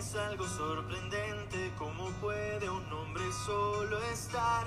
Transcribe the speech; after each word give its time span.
Es 0.00 0.16
algo 0.16 0.46
sorprendente 0.46 1.74
cómo 1.76 2.08
puede 2.22 2.70
un 2.70 2.90
hombre 2.90 3.22
solo 3.44 4.02
estar 4.04 4.66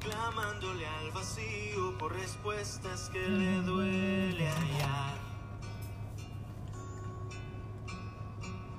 clamándole 0.00 0.86
al 0.86 1.10
vacío 1.12 1.96
por 1.96 2.12
respuestas 2.12 3.08
que 3.08 3.26
le 3.26 3.62
duele 3.62 4.46
hallar. 4.50 5.16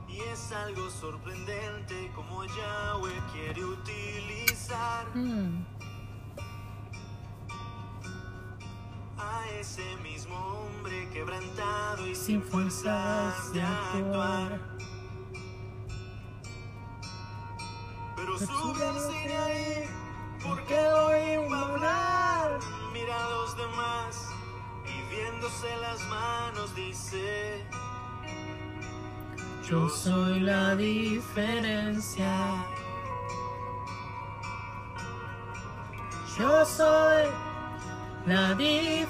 Y 0.07 0.20
es 0.20 0.52
algo 0.52 0.88
sorprendente 0.91 2.12
como 2.14 2.46
Yahweh 2.46 3.21
quiere 3.34 3.66
utilizar 3.66 5.07
Mm. 5.16 5.75
Ese 9.59 9.95
mismo 10.04 10.36
hombre 10.36 11.09
quebrantado 11.11 12.07
y 12.07 12.15
Sin 12.15 12.41
sin 12.41 12.41
fuerzas 12.43 13.54
de 13.54 13.61
actuar. 13.61 14.59
Pero 18.15 18.37
al 18.89 18.99
cine 18.99 19.37
ahí, 19.37 19.89
porque 20.43 20.75
lo 20.75 21.46
iba 21.46 21.57
a 21.57 21.61
hablar. 21.69 22.60
Mira 22.93 23.25
a 23.25 23.29
los 23.29 23.57
demás 23.57 24.29
y 24.86 25.15
viéndose 25.15 25.68
las 25.82 26.01
manos 26.07 26.75
dice: 26.75 27.65
Yo 29.69 29.89
soy 29.89 30.39
la 30.39 30.75
diferencia. 30.75 32.66
Yo 36.37 36.65
soy 36.65 37.44
la 38.25 38.55
diferencia 38.55 39.03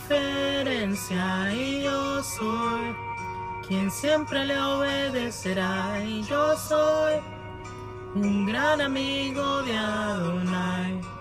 y 1.54 1.84
yo 1.84 2.22
soy 2.22 2.96
quien 3.68 3.90
siempre 3.90 4.46
le 4.46 4.60
obedecerá 4.60 6.04
y 6.04 6.22
yo 6.24 6.58
soy 6.58 7.14
un 8.16 8.46
gran 8.46 8.82
amigo 8.82 9.64
de 9.64 9.78
Adonai. 9.78 11.15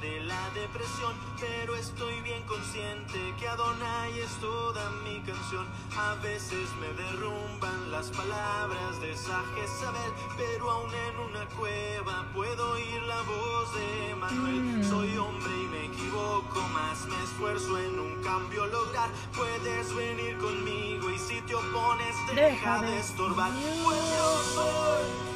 De 0.00 0.20
la 0.24 0.50
depresión, 0.50 1.14
pero 1.38 1.76
estoy 1.76 2.20
bien 2.22 2.42
consciente 2.42 3.18
que 3.38 3.46
Adonai 3.46 4.18
es 4.18 4.32
toda 4.40 4.90
mi 5.04 5.20
canción. 5.20 5.64
A 5.96 6.16
veces 6.16 6.68
me 6.80 6.88
derrumban 7.00 7.92
las 7.92 8.10
palabras 8.10 9.00
de 9.00 9.12
esa 9.12 9.40
Jezabel, 9.54 10.12
pero 10.36 10.72
aún 10.72 10.90
en 10.92 11.18
una 11.20 11.46
cueva 11.54 12.26
puedo 12.34 12.72
oír 12.72 13.00
la 13.02 13.22
voz 13.22 13.74
de 13.76 14.14
Manuel. 14.16 14.60
Mm. 14.60 14.82
Soy 14.82 15.16
hombre 15.16 15.52
y 15.52 15.66
me 15.68 15.84
equivoco, 15.84 16.60
más 16.74 17.06
me 17.06 17.22
esfuerzo 17.22 17.78
en 17.78 18.00
un 18.00 18.22
cambio 18.24 18.66
lograr. 18.66 19.10
Puedes 19.36 19.94
venir 19.94 20.36
conmigo 20.38 21.10
y 21.10 21.18
si 21.18 21.40
te 21.42 21.54
opones, 21.54 22.16
deja 22.34 22.82
de 22.82 22.98
estorbar. 22.98 23.52
Pues 23.84 23.98
yo 24.16 24.42
soy 24.54 25.29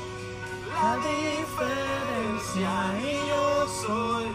la 0.75 0.97
diferencia 0.97 2.73
y 3.01 3.29
yo 3.29 3.67
soy 3.69 4.27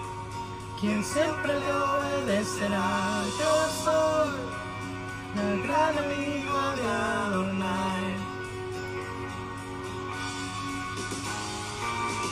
quien 0.79 1.03
siempre 1.03 1.59
le 1.59 1.71
obedecerá. 1.73 3.23
Yo 3.39 3.53
soy 3.83 4.29
el 5.43 5.63
gran 5.63 5.97
amigo 5.97 6.59
de 6.77 6.87
Adonai. 6.87 8.05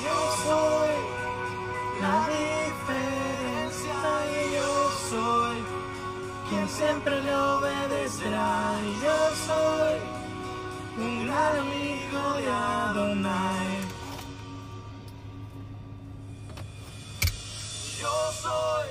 Yo 0.06 0.18
soy 0.45 0.94
la 2.01 2.18
diferencia 2.38 3.97
y 4.31 4.56
yo 4.56 4.72
soy 5.09 5.57
quien 6.47 6.68
siempre 6.69 7.16
le 7.22 7.35
obedecerá. 7.35 8.51
Yo 9.03 9.18
soy 9.47 9.95
un 10.97 11.25
gran 11.25 11.53
amigo 11.57 12.22
de 12.38 12.48
Adonai. 12.50 13.76
Yo 18.07 18.31
soy 18.31 18.89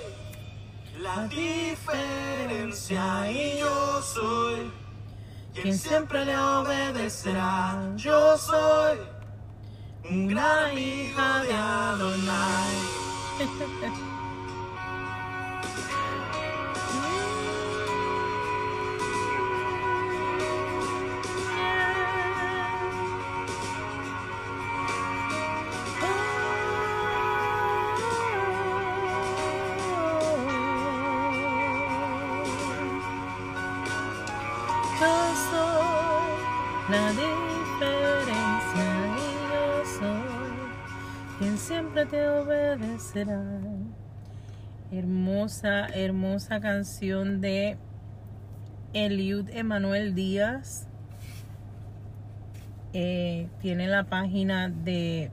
la 1.01 1.27
diferencia 1.29 3.03
y 3.31 3.59
yo 3.59 4.03
soy 4.03 4.71
quien 5.55 5.79
siempre 5.79 6.25
le 6.27 6.37
obedecerá. 6.37 7.81
Yo 7.97 8.37
soy 8.37 8.99
un 10.11 10.29
gran 10.29 10.71
amigo 10.71 11.23
de 11.47 11.55
Adonai. 11.55 12.77
Hermosa, 44.93 45.87
hermosa 45.87 46.61
canción 46.61 47.41
de 47.41 47.79
Eliud 48.93 49.49
Emanuel 49.49 50.15
Díaz. 50.15 50.87
Eh, 52.93 53.49
tiene 53.63 53.87
la 53.87 54.05
página 54.05 54.69
de 54.69 55.31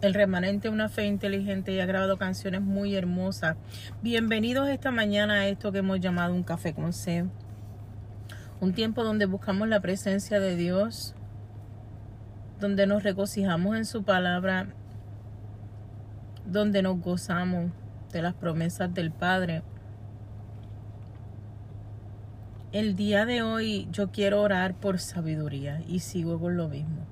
El 0.00 0.12
remanente 0.12 0.68
una 0.68 0.88
fe 0.88 1.06
inteligente 1.06 1.70
y 1.72 1.78
ha 1.78 1.86
grabado 1.86 2.18
canciones 2.18 2.62
muy 2.62 2.96
hermosas. 2.96 3.56
Bienvenidos 4.02 4.68
esta 4.68 4.90
mañana 4.90 5.34
a 5.34 5.46
esto 5.46 5.70
que 5.70 5.78
hemos 5.78 6.00
llamado 6.00 6.34
un 6.34 6.42
café 6.42 6.74
con 6.74 6.92
C. 6.92 7.26
Un 8.60 8.72
tiempo 8.72 9.04
donde 9.04 9.26
buscamos 9.26 9.68
la 9.68 9.78
presencia 9.78 10.40
de 10.40 10.56
Dios, 10.56 11.14
donde 12.58 12.88
nos 12.88 13.04
regocijamos 13.04 13.76
en 13.76 13.84
su 13.84 14.02
palabra, 14.02 14.66
donde 16.46 16.82
nos 16.82 17.00
gozamos 17.00 17.72
de 18.12 18.22
las 18.22 18.34
promesas 18.34 18.92
del 18.94 19.10
Padre. 19.10 19.62
El 22.72 22.94
día 22.94 23.26
de 23.26 23.42
hoy 23.42 23.88
yo 23.90 24.10
quiero 24.10 24.42
orar 24.42 24.74
por 24.74 24.98
sabiduría 24.98 25.82
y 25.88 26.00
sigo 26.00 26.38
con 26.38 26.56
lo 26.56 26.68
mismo. 26.68 27.04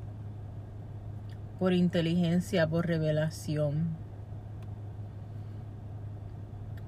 Por 1.59 1.73
inteligencia, 1.73 2.69
por 2.69 2.87
revelación, 2.87 3.97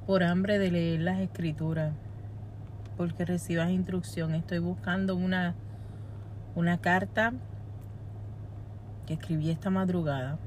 por 0.06 0.22
hambre 0.22 0.58
de 0.58 0.70
leer 0.70 1.00
las 1.00 1.20
escrituras, 1.20 1.94
porque 2.96 3.24
recibas 3.24 3.70
instrucción. 3.70 4.34
Estoy 4.34 4.58
buscando 4.58 5.16
una, 5.16 5.54
una 6.54 6.78
carta 6.78 7.32
que 9.06 9.14
escribí 9.14 9.50
esta 9.50 9.70
madrugada 9.70 10.38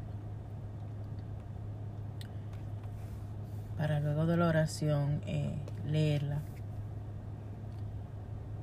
para 3.80 4.02
luego 4.02 4.26
de 4.26 4.36
la 4.36 4.48
oración 4.48 5.22
eh, 5.26 5.56
leerla. 5.88 6.42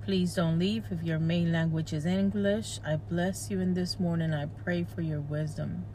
Please 0.04 0.34
don't 0.34 0.58
leave 0.58 0.84
if 0.92 1.02
your 1.02 1.18
main 1.18 1.50
language 1.50 1.94
is 1.94 2.04
English. 2.04 2.78
I 2.84 2.96
bless 2.96 3.50
you 3.50 3.60
in 3.60 3.72
this 3.72 3.98
morning. 3.98 4.34
I 4.34 4.44
pray 4.44 4.84
for 4.84 5.00
your 5.00 5.22
wisdom. 5.22 5.86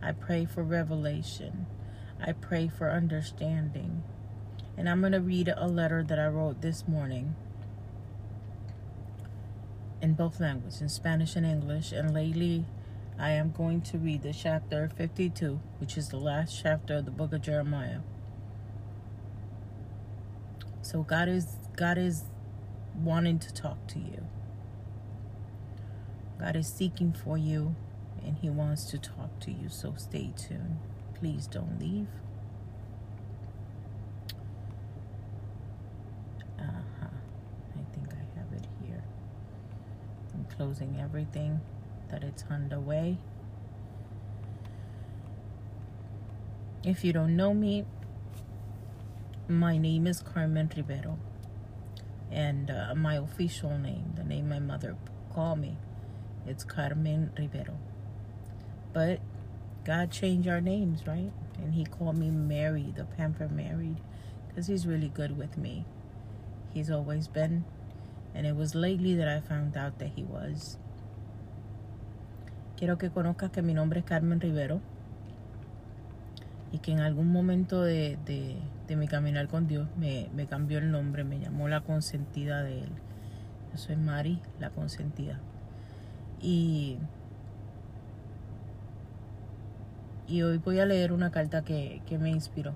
I 0.00 0.12
pray 0.12 0.46
for 0.46 0.62
revelation. 0.62 1.66
I 2.24 2.32
pray 2.32 2.68
for 2.68 2.88
understanding. 2.88 4.04
And 4.76 4.88
I'm 4.88 5.00
going 5.00 5.12
to 5.12 5.20
read 5.20 5.52
a 5.54 5.66
letter 5.66 6.04
that 6.04 6.18
I 6.20 6.28
wrote 6.28 6.62
this 6.62 6.86
morning 6.86 7.34
in 10.00 10.14
both 10.14 10.38
languages, 10.38 10.80
in 10.80 10.88
Spanish 10.88 11.34
and 11.34 11.44
English. 11.44 11.90
And 11.90 12.14
lately, 12.14 12.64
I 13.18 13.32
am 13.32 13.50
going 13.50 13.82
to 13.82 13.98
read 13.98 14.22
the 14.22 14.32
chapter 14.32 14.88
52, 14.96 15.60
which 15.78 15.98
is 15.98 16.08
the 16.08 16.16
last 16.16 16.58
chapter 16.62 16.98
of 16.98 17.06
the 17.06 17.10
book 17.10 17.32
of 17.32 17.42
Jeremiah. 17.42 17.98
So 20.82 21.02
God 21.02 21.28
is 21.28 21.46
God 21.76 21.98
is 21.98 22.24
wanting 23.02 23.38
to 23.40 23.54
talk 23.54 23.86
to 23.88 23.98
you. 24.00 24.26
God 26.40 26.56
is 26.56 26.66
seeking 26.66 27.12
for 27.12 27.38
you 27.38 27.76
and 28.24 28.36
he 28.38 28.50
wants 28.50 28.84
to 28.90 28.98
talk 28.98 29.38
to 29.40 29.52
you. 29.52 29.68
So 29.68 29.94
stay 29.96 30.32
tuned. 30.36 30.78
Please 31.14 31.46
don't 31.46 31.78
leave. 31.80 32.08
Uh-huh. 36.58 37.06
I 37.76 37.94
think 37.94 38.08
I 38.12 38.38
have 38.38 38.52
it 38.52 38.66
here. 38.84 39.04
I'm 40.34 40.46
closing 40.56 40.98
everything 41.00 41.60
that 42.10 42.24
it's 42.24 42.44
underway. 42.50 43.18
If 46.84 47.04
you 47.04 47.12
don't 47.12 47.36
know 47.36 47.54
me, 47.54 47.84
my 49.52 49.76
name 49.76 50.06
is 50.06 50.20
Carmen 50.20 50.70
Rivero, 50.74 51.18
and 52.30 52.70
uh, 52.70 52.94
my 52.94 53.16
official 53.16 53.78
name, 53.78 54.12
the 54.16 54.24
name 54.24 54.48
my 54.48 54.58
mother 54.58 54.96
called 55.32 55.58
me, 55.58 55.76
it's 56.46 56.64
Carmen 56.64 57.30
Rivero. 57.38 57.78
But 58.92 59.20
God 59.84 60.10
changed 60.10 60.48
our 60.48 60.60
names, 60.60 61.06
right? 61.06 61.32
And 61.58 61.74
He 61.74 61.84
called 61.84 62.16
me 62.16 62.30
Mary, 62.30 62.92
the 62.96 63.04
Pamper 63.04 63.48
Married, 63.48 63.98
because 64.48 64.66
He's 64.68 64.86
really 64.86 65.08
good 65.08 65.36
with 65.36 65.58
me. 65.58 65.84
He's 66.72 66.90
always 66.90 67.28
been, 67.28 67.64
and 68.34 68.46
it 68.46 68.56
was 68.56 68.74
lately 68.74 69.14
that 69.16 69.28
I 69.28 69.40
found 69.40 69.76
out 69.76 69.98
that 69.98 70.12
He 70.16 70.24
was. 70.24 70.78
Quiero 72.76 72.96
que 72.96 73.10
conozcas 73.10 73.52
que 73.52 73.62
mi 73.62 73.74
nombre 73.74 74.00
es 74.00 74.04
Carmen 74.04 74.40
Rivero 74.40 74.80
y 76.72 76.78
que 76.78 76.92
en 76.92 77.00
algún 77.00 77.30
momento 77.30 77.82
de, 77.82 78.16
de, 78.24 78.56
de 78.86 78.96
mi 78.96 79.08
caminar 79.08 79.48
con 79.48 79.66
Dios 79.66 79.88
me, 79.96 80.28
me, 80.34 80.46
cambió 80.46 80.78
el 80.78 80.90
nombre, 80.90 81.24
me 81.24 81.38
llamó 81.38 81.68
la 81.68 81.82
consentida 81.82 82.62
de 82.62 82.80
Él. 82.82 82.90
Yo 83.72 83.78
soy 83.78 83.96
Mari, 83.96 84.40
la 84.58 84.70
consentida. 84.70 85.38
Y, 86.40 86.98
y 90.26 90.42
hoy 90.42 90.58
voy 90.58 90.80
a 90.80 90.86
leer 90.86 91.12
una 91.12 91.30
carta 91.30 91.62
que, 91.62 92.02
que 92.06 92.18
me 92.18 92.30
inspiró. 92.30 92.74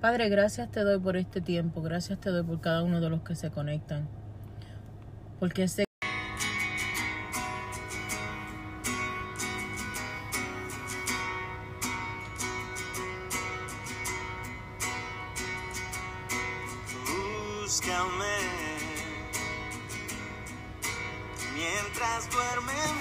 Padre, 0.00 0.28
gracias 0.28 0.70
te 0.70 0.80
doy 0.80 0.98
por 0.98 1.16
este 1.16 1.40
tiempo, 1.40 1.82
gracias 1.82 2.18
te 2.18 2.30
doy 2.30 2.42
por 2.42 2.60
cada 2.60 2.82
uno 2.82 3.00
de 3.00 3.10
los 3.10 3.20
que 3.20 3.34
se 3.34 3.50
conectan, 3.50 4.08
porque 5.38 5.68
sé 5.68 5.84
Búscame 17.80 18.36
mientras 21.54 22.28
duermen. 22.28 22.94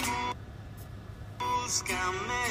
Búscame 1.37 2.43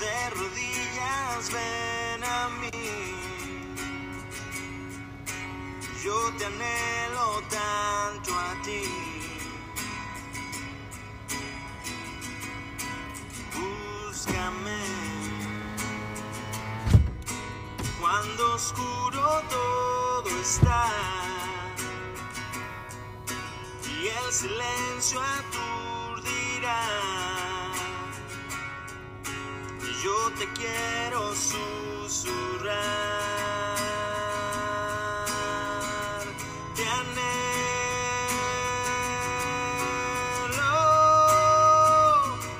de 0.00 0.30
rodillas. 0.30 1.50
Ven 1.52 2.24
a 2.24 2.48
mí. 2.60 2.70
Yo 6.02 6.32
te 6.38 6.46
anhelo 6.46 7.42
tanto 7.50 8.32
a 8.34 8.62
ti. 8.62 9.01
Silencio 24.42 25.20
aturdirá. 25.38 26.82
Yo 30.02 30.16
te 30.38 30.46
quiero 30.58 31.20
susurrar, 31.34 32.74
te 36.74 36.84
anhelo, 37.00 37.52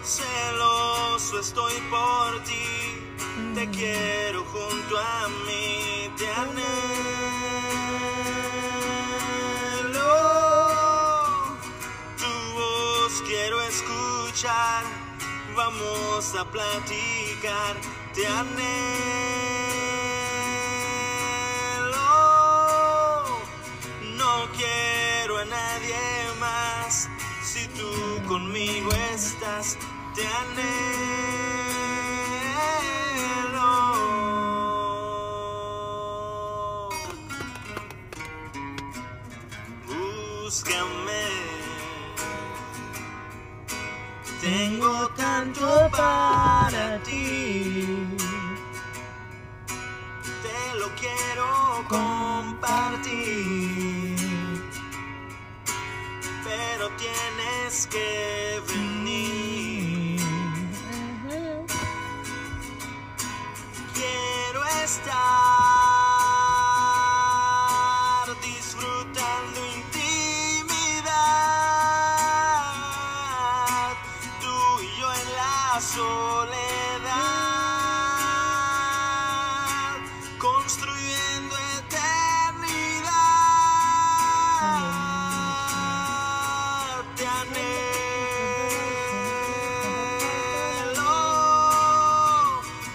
celoso 0.04 1.40
estoy 1.40 1.76
por 1.90 2.28
ti, 2.44 2.68
te 3.56 3.64
quiero 3.70 4.44
junto 4.44 4.98
a 4.98 5.28
mí, 5.46 5.51
vamos 15.64 16.34
a 16.34 16.44
platicar, 16.44 17.76
te 18.14 18.26
anhelo, 18.26 18.72
no 24.18 24.32
quiero 24.56 25.38
a 25.38 25.44
nadie 25.44 26.00
más, 26.40 27.08
si 27.42 27.68
tú 27.78 27.90
conmigo 28.26 28.90
estás, 29.14 29.78
te 30.14 30.26
anhelo. 30.26 31.31
Tanto 45.42 45.90
para 45.90 47.02
ti. 47.02 47.84
Te 50.40 50.78
lo 50.78 50.88
quiero 50.94 51.84
compartir. 51.88 53.41
soledad, 76.32 76.72
construyendo 80.38 81.54
eternidad. 81.78 83.12
Te 87.16 87.24
anhelo, 87.42 87.82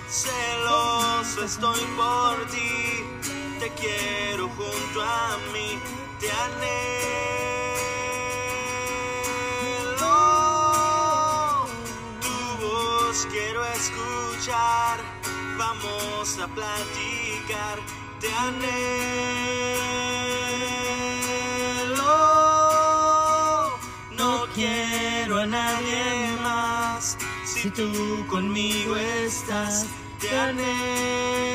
celoso 0.07 1.37
estoy 1.51 1.83
por 2.01 2.35
ti, 2.53 2.73
te 3.59 3.67
quiero 3.79 4.43
junto 4.57 4.97
a 5.01 5.37
mí. 5.53 5.66
Platicar, 16.57 17.77
te 18.19 18.29
anhelo. 18.33 18.87
No 24.17 24.31
quiero 24.55 25.39
a 25.41 25.45
nadie 25.45 26.31
más, 26.41 27.17
si 27.45 27.69
tú 27.69 28.25
conmigo 28.27 28.95
estás, 28.95 29.85
te 30.19 30.29
anhelo. 30.35 31.46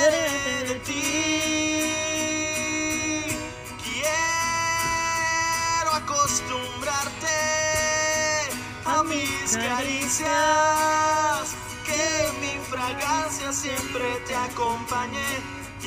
Seré 0.00 0.28
de 0.68 0.76
ti. 0.86 1.06
Quiero 3.84 5.90
acostumbrarte 6.02 7.38
a 8.86 8.88
mis 9.12 9.48
caricias, 9.68 11.44
que 11.86 12.06
mi 12.42 12.54
fragancia 12.72 13.48
siempre 13.52 14.06
te 14.26 14.34
acompañe 14.34 15.30
y 15.82 15.84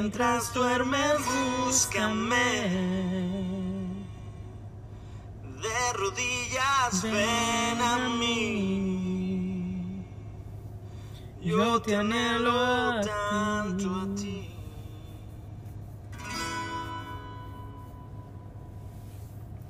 Mientras 0.00 0.54
duermes, 0.54 1.18
búscame. 1.64 2.36
De 5.60 5.92
rodillas, 5.92 7.02
ven 7.02 7.80
a 7.82 8.08
mí. 8.16 10.04
Yo 11.42 11.82
te 11.82 11.96
anhelo 11.96 13.00
tanto 13.00 13.92
a 13.92 14.14
ti. 14.14 14.48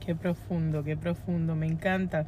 Qué 0.05 0.15
profundo, 0.15 0.85
qué 0.85 0.95
profundo, 0.95 1.57
me 1.57 1.67
encanta. 1.67 2.27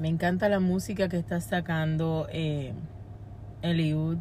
Me 0.00 0.08
encanta 0.08 0.48
la 0.48 0.58
música 0.58 1.08
que 1.08 1.18
está 1.18 1.40
sacando 1.40 2.26
eh, 2.32 2.74
Eliud. 3.62 4.18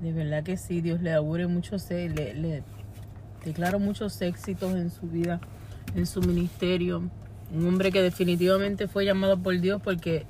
De 0.00 0.12
verdad 0.12 0.42
que 0.42 0.56
sí, 0.56 0.80
Dios 0.80 1.02
le 1.02 1.12
augure 1.12 1.46
muchos, 1.46 1.88
le, 1.90 2.08
le 2.34 2.62
declaro 3.44 3.78
muchos 3.78 4.20
éxitos 4.22 4.74
en 4.74 4.90
su 4.90 5.06
vida, 5.06 5.40
en 5.94 6.06
su 6.06 6.20
ministerio. 6.22 7.02
Un 7.52 7.66
hombre 7.66 7.92
que 7.92 8.00
definitivamente 8.00 8.88
fue 8.88 9.04
llamado 9.04 9.38
por 9.38 9.58
Dios 9.60 9.80
porque 9.82 10.24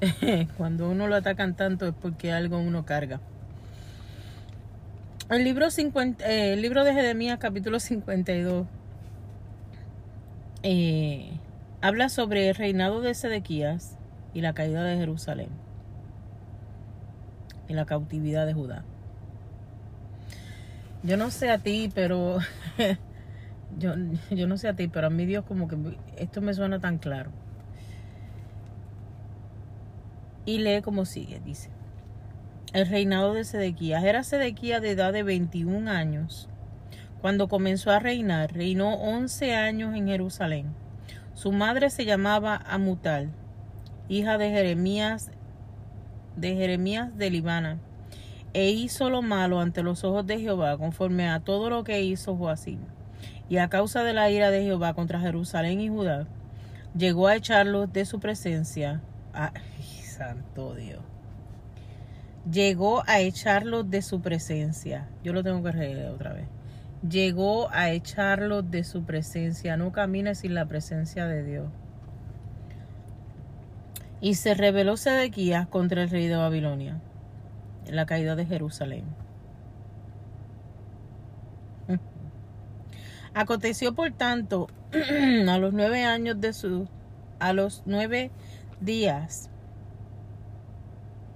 cuando 0.56 0.88
uno 0.88 1.06
lo 1.06 1.16
atacan 1.16 1.54
tanto 1.54 1.86
es 1.86 1.94
porque 2.00 2.32
algo 2.32 2.58
uno 2.58 2.84
carga. 2.86 3.20
El 5.30 5.44
libro, 5.44 5.70
50, 5.70 6.24
eh, 6.26 6.52
el 6.52 6.62
libro 6.62 6.84
de 6.84 6.92
Jeremías, 6.92 7.38
capítulo 7.38 7.80
52, 7.80 8.66
eh, 10.62 11.30
habla 11.80 12.08
sobre 12.08 12.48
el 12.48 12.54
reinado 12.54 13.00
de 13.00 13.14
Sedequías 13.14 13.96
y 14.34 14.42
la 14.42 14.52
caída 14.52 14.84
de 14.84 14.96
Jerusalén 14.96 15.48
y 17.68 17.72
la 17.72 17.86
cautividad 17.86 18.46
de 18.46 18.52
Judá. 18.52 18.84
Yo 21.04 21.18
no 21.18 21.30
sé 21.30 21.50
a 21.50 21.58
ti, 21.58 21.90
pero 21.94 22.38
yo, 23.78 23.94
yo 24.30 24.46
no 24.46 24.56
sé 24.56 24.68
a 24.68 24.74
ti, 24.74 24.88
pero 24.88 25.08
a 25.08 25.10
mí 25.10 25.26
Dios 25.26 25.44
como 25.44 25.68
que 25.68 25.76
esto 26.16 26.40
me 26.40 26.54
suena 26.54 26.80
tan 26.80 26.98
claro. 26.98 27.30
Y 30.46 30.58
lee 30.58 30.80
como 30.82 31.04
sigue, 31.04 31.40
dice. 31.44 31.70
El 32.72 32.88
reinado 32.88 33.34
de 33.34 33.44
Sedequías. 33.44 34.02
Era 34.02 34.24
Sedequías 34.24 34.82
de 34.82 34.92
edad 34.92 35.12
de 35.12 35.22
21 35.22 35.90
años. 35.90 36.48
Cuando 37.20 37.48
comenzó 37.48 37.90
a 37.90 37.98
reinar, 37.98 38.52
reinó 38.52 38.94
11 38.94 39.54
años 39.54 39.94
en 39.94 40.08
Jerusalén. 40.08 40.74
Su 41.34 41.52
madre 41.52 41.90
se 41.90 42.04
llamaba 42.04 42.56
Amutal, 42.66 43.30
hija 44.08 44.38
de 44.38 44.50
Jeremías 44.50 45.30
de 46.36 46.54
Jeremías 46.54 47.16
de 47.16 47.30
Libana, 47.30 47.78
e 48.54 48.70
hizo 48.70 49.10
lo 49.10 49.20
malo 49.20 49.58
ante 49.58 49.82
los 49.82 50.04
ojos 50.04 50.26
de 50.26 50.38
Jehová, 50.38 50.78
conforme 50.78 51.28
a 51.28 51.40
todo 51.40 51.68
lo 51.70 51.82
que 51.82 52.02
hizo 52.02 52.36
Joacim. 52.36 52.78
Y 53.48 53.58
a 53.58 53.68
causa 53.68 54.04
de 54.04 54.14
la 54.14 54.30
ira 54.30 54.50
de 54.50 54.62
Jehová 54.62 54.94
contra 54.94 55.20
Jerusalén 55.20 55.80
y 55.80 55.88
Judá, 55.88 56.26
llegó 56.96 57.26
a 57.26 57.34
echarlos 57.34 57.92
de 57.92 58.06
su 58.06 58.20
presencia. 58.20 59.02
Ay, 59.32 59.50
santo 60.04 60.74
Dios. 60.76 61.02
Llegó 62.50 63.02
a 63.06 63.20
echarlos 63.20 63.90
de 63.90 64.02
su 64.02 64.20
presencia. 64.20 65.08
Yo 65.24 65.32
lo 65.32 65.42
tengo 65.42 65.62
que 65.62 65.76
leer 65.76 66.06
otra 66.10 66.32
vez. 66.32 66.46
Llegó 67.08 67.68
a 67.72 67.90
echarlos 67.90 68.70
de 68.70 68.84
su 68.84 69.02
presencia. 69.04 69.76
No 69.76 69.90
camines 69.90 70.38
sin 70.38 70.54
la 70.54 70.66
presencia 70.66 71.26
de 71.26 71.42
Dios. 71.42 71.66
Y 74.20 74.34
se 74.34 74.54
rebeló 74.54 74.96
Sedequías 74.96 75.66
contra 75.66 76.02
el 76.02 76.10
rey 76.10 76.28
de 76.28 76.36
Babilonia 76.36 77.00
la 77.88 78.06
caída 78.06 78.36
de 78.36 78.46
Jerusalén. 78.46 79.04
Aconteció 83.34 83.94
por 83.94 84.12
tanto 84.12 84.68
a 85.48 85.58
los 85.58 85.72
nueve 85.72 86.04
años 86.04 86.40
de 86.40 86.52
su 86.52 86.88
a 87.40 87.52
los 87.52 87.82
nueve 87.84 88.30
días. 88.80 89.50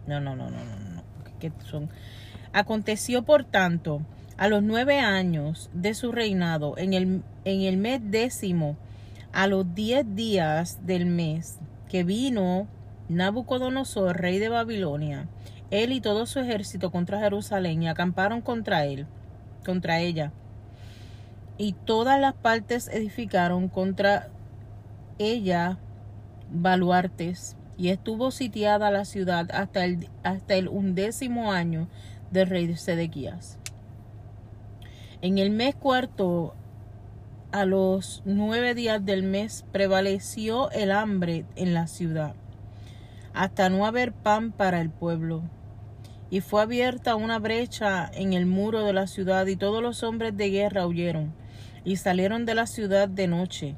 No, 0.07 0.21
no, 0.21 0.37
no, 0.37 0.49
no, 0.49 0.65
no, 0.65 0.79
no. 0.79 1.03
¿Qué 1.39 1.53
son? 1.65 1.91
Aconteció 2.53 3.25
por 3.25 3.45
tanto 3.45 4.01
a 4.37 4.49
los 4.49 4.63
nueve 4.63 5.01
años 5.01 5.71
de 5.75 5.95
su 5.95 6.13
reinado 6.13 6.79
en 6.79 6.95
el, 6.95 7.23
en 7.45 7.61
el 7.63 7.77
mes 7.77 8.01
décimo 8.05 8.77
a 9.33 9.47
los 9.47 9.75
diez 9.75 10.07
días 10.15 10.87
del 10.87 11.07
mes 11.07 11.59
que 11.89 12.05
vino 12.05 12.69
Nabucodonosor, 13.09 14.17
rey 14.17 14.39
de 14.39 14.49
Babilonia, 14.49 15.29
él 15.71 15.93
y 15.93 16.01
todo 16.01 16.27
su 16.27 16.41
ejército 16.41 16.91
contra 16.91 17.21
Jerusalén 17.21 17.83
y 17.83 17.89
acamparon 17.89 18.41
contra 18.41 18.85
él, 18.85 19.07
contra 19.65 20.01
ella. 20.01 20.33
Y 21.59 21.73
todas 21.73 22.21
las 22.21 22.35
partes 22.35 22.89
edificaron 22.89 23.69
contra 23.69 24.29
ella 25.19 25.79
baluartes. 26.51 27.57
Y 27.77 27.91
estuvo 27.91 28.31
sitiada 28.31 28.91
la 28.91 29.05
ciudad 29.05 29.49
hasta 29.53 29.85
el, 29.85 30.09
hasta 30.25 30.55
el 30.55 30.69
undécimo 30.69 31.53
año 31.53 31.89
del 32.31 32.49
rey 32.49 32.67
de 32.67 32.77
Sedequías. 32.77 33.59
En 35.21 35.39
el 35.39 35.51
mes 35.51 35.75
cuarto, 35.75 36.55
a 37.51 37.65
los 37.65 38.23
nueve 38.25 38.75
días 38.75 39.05
del 39.05 39.23
mes, 39.23 39.65
prevaleció 39.73 40.71
el 40.71 40.93
hambre 40.93 41.45
en 41.57 41.75
la 41.75 41.87
ciudad, 41.87 42.35
hasta 43.33 43.69
no 43.69 43.87
haber 43.87 44.13
pan 44.13 44.53
para 44.53 44.81
el 44.81 44.91
pueblo. 44.91 45.43
Y 46.31 46.41
fue 46.41 46.63
abierta 46.63 47.17
una 47.17 47.39
brecha 47.39 48.11
en 48.13 48.35
el 48.35 48.45
muro 48.45 48.85
de 48.85 48.93
la 48.93 49.07
ciudad, 49.07 49.47
y 49.47 49.57
todos 49.57 49.83
los 49.83 50.03
hombres 50.03 50.37
de 50.37 50.51
guerra 50.51 50.87
huyeron, 50.87 51.33
y 51.85 51.97
salieron 51.97 52.45
de 52.45 52.55
la 52.55 52.67
ciudad 52.67 53.09
de 53.09 53.29
noche, 53.29 53.77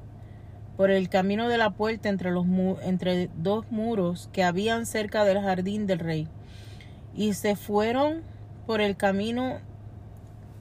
por 0.77 0.91
el 0.91 1.09
camino 1.09 1.49
de 1.49 1.59
la 1.59 1.71
puerta 1.71 2.09
entre, 2.09 2.31
los 2.31 2.47
entre 2.83 3.29
dos 3.37 3.71
muros 3.71 4.29
que 4.33 4.43
habían 4.43 4.87
cerca 4.87 5.25
del 5.25 5.41
jardín 5.41 5.87
del 5.87 6.01
rey, 6.01 6.27
y 7.15 7.35
se 7.35 7.55
fueron 7.55 8.23
por 8.67 8.81
el 8.81 8.97
camino 8.97 9.59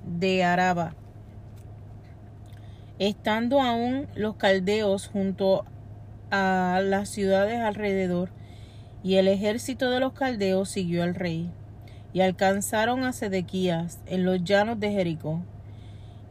de 0.06 0.44
Araba. 0.44 0.96
Estando 3.00 3.62
aún 3.62 4.08
los 4.14 4.36
caldeos 4.36 5.08
junto 5.08 5.66
a 6.32 6.82
las 6.84 7.10
ciudades 7.10 7.60
alrededor, 7.60 8.30
y 9.04 9.16
el 9.16 9.28
ejército 9.28 9.90
de 9.90 10.02
los 10.02 10.14
caldeos 10.14 10.70
siguió 10.70 11.04
al 11.04 11.16
rey, 11.16 11.50
y 12.14 12.22
alcanzaron 12.22 13.04
a 13.04 13.14
Sedequías 13.14 14.00
en 14.06 14.26
los 14.26 14.44
llanos 14.44 14.80
de 14.80 14.92
Jericó, 14.92 15.42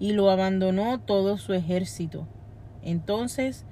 y 0.00 0.12
lo 0.12 0.30
abandonó 0.30 1.00
todo 1.00 1.38
su 1.38 1.54
ejército, 1.54 2.26
Entonces 2.82 3.64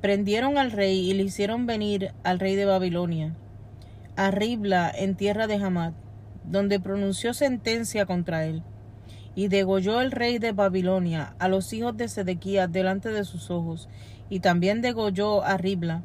prendieron 0.00 0.58
al 0.58 0.70
rey 0.70 1.10
y 1.10 1.14
le 1.14 1.22
hicieron 1.22 1.66
venir 1.66 2.12
al 2.24 2.38
rey 2.38 2.56
de 2.56 2.66
Babilonia, 2.66 3.34
a 4.16 4.30
Ribla 4.30 4.92
en 4.94 5.14
tierra 5.14 5.46
de 5.46 5.54
Hamad, 5.54 5.92
donde 6.44 6.78
pronunció 6.80 7.32
sentencia 7.32 8.04
contra 8.04 8.44
él. 8.44 8.62
Y 9.34 9.48
degolló 9.48 10.00
el 10.00 10.12
rey 10.12 10.38
de 10.38 10.52
Babilonia 10.52 11.34
a 11.38 11.48
los 11.48 11.72
hijos 11.72 11.96
de 11.96 12.08
Sedequías 12.08 12.70
delante 12.70 13.08
de 13.08 13.24
sus 13.24 13.50
ojos, 13.50 13.88
y 14.28 14.40
también 14.40 14.82
degolló 14.82 15.42
a 15.42 15.56
Ribla 15.56 16.02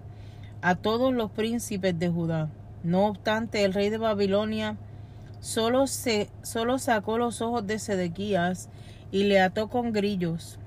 a 0.61 0.75
todos 0.75 1.13
los 1.13 1.31
príncipes 1.31 1.97
de 1.99 2.09
Judá. 2.09 2.49
No 2.83 3.07
obstante, 3.07 3.65
el 3.65 3.73
rey 3.73 3.89
de 3.89 3.97
Babilonia 3.97 4.77
solo, 5.39 5.87
se, 5.87 6.29
solo 6.41 6.79
sacó 6.79 7.17
los 7.17 7.41
ojos 7.41 7.65
de 7.65 7.79
Sedequías 7.79 8.69
y 9.11 9.23
le 9.23 9.41
ató 9.41 9.69
con 9.69 9.91
grillos 9.91 10.59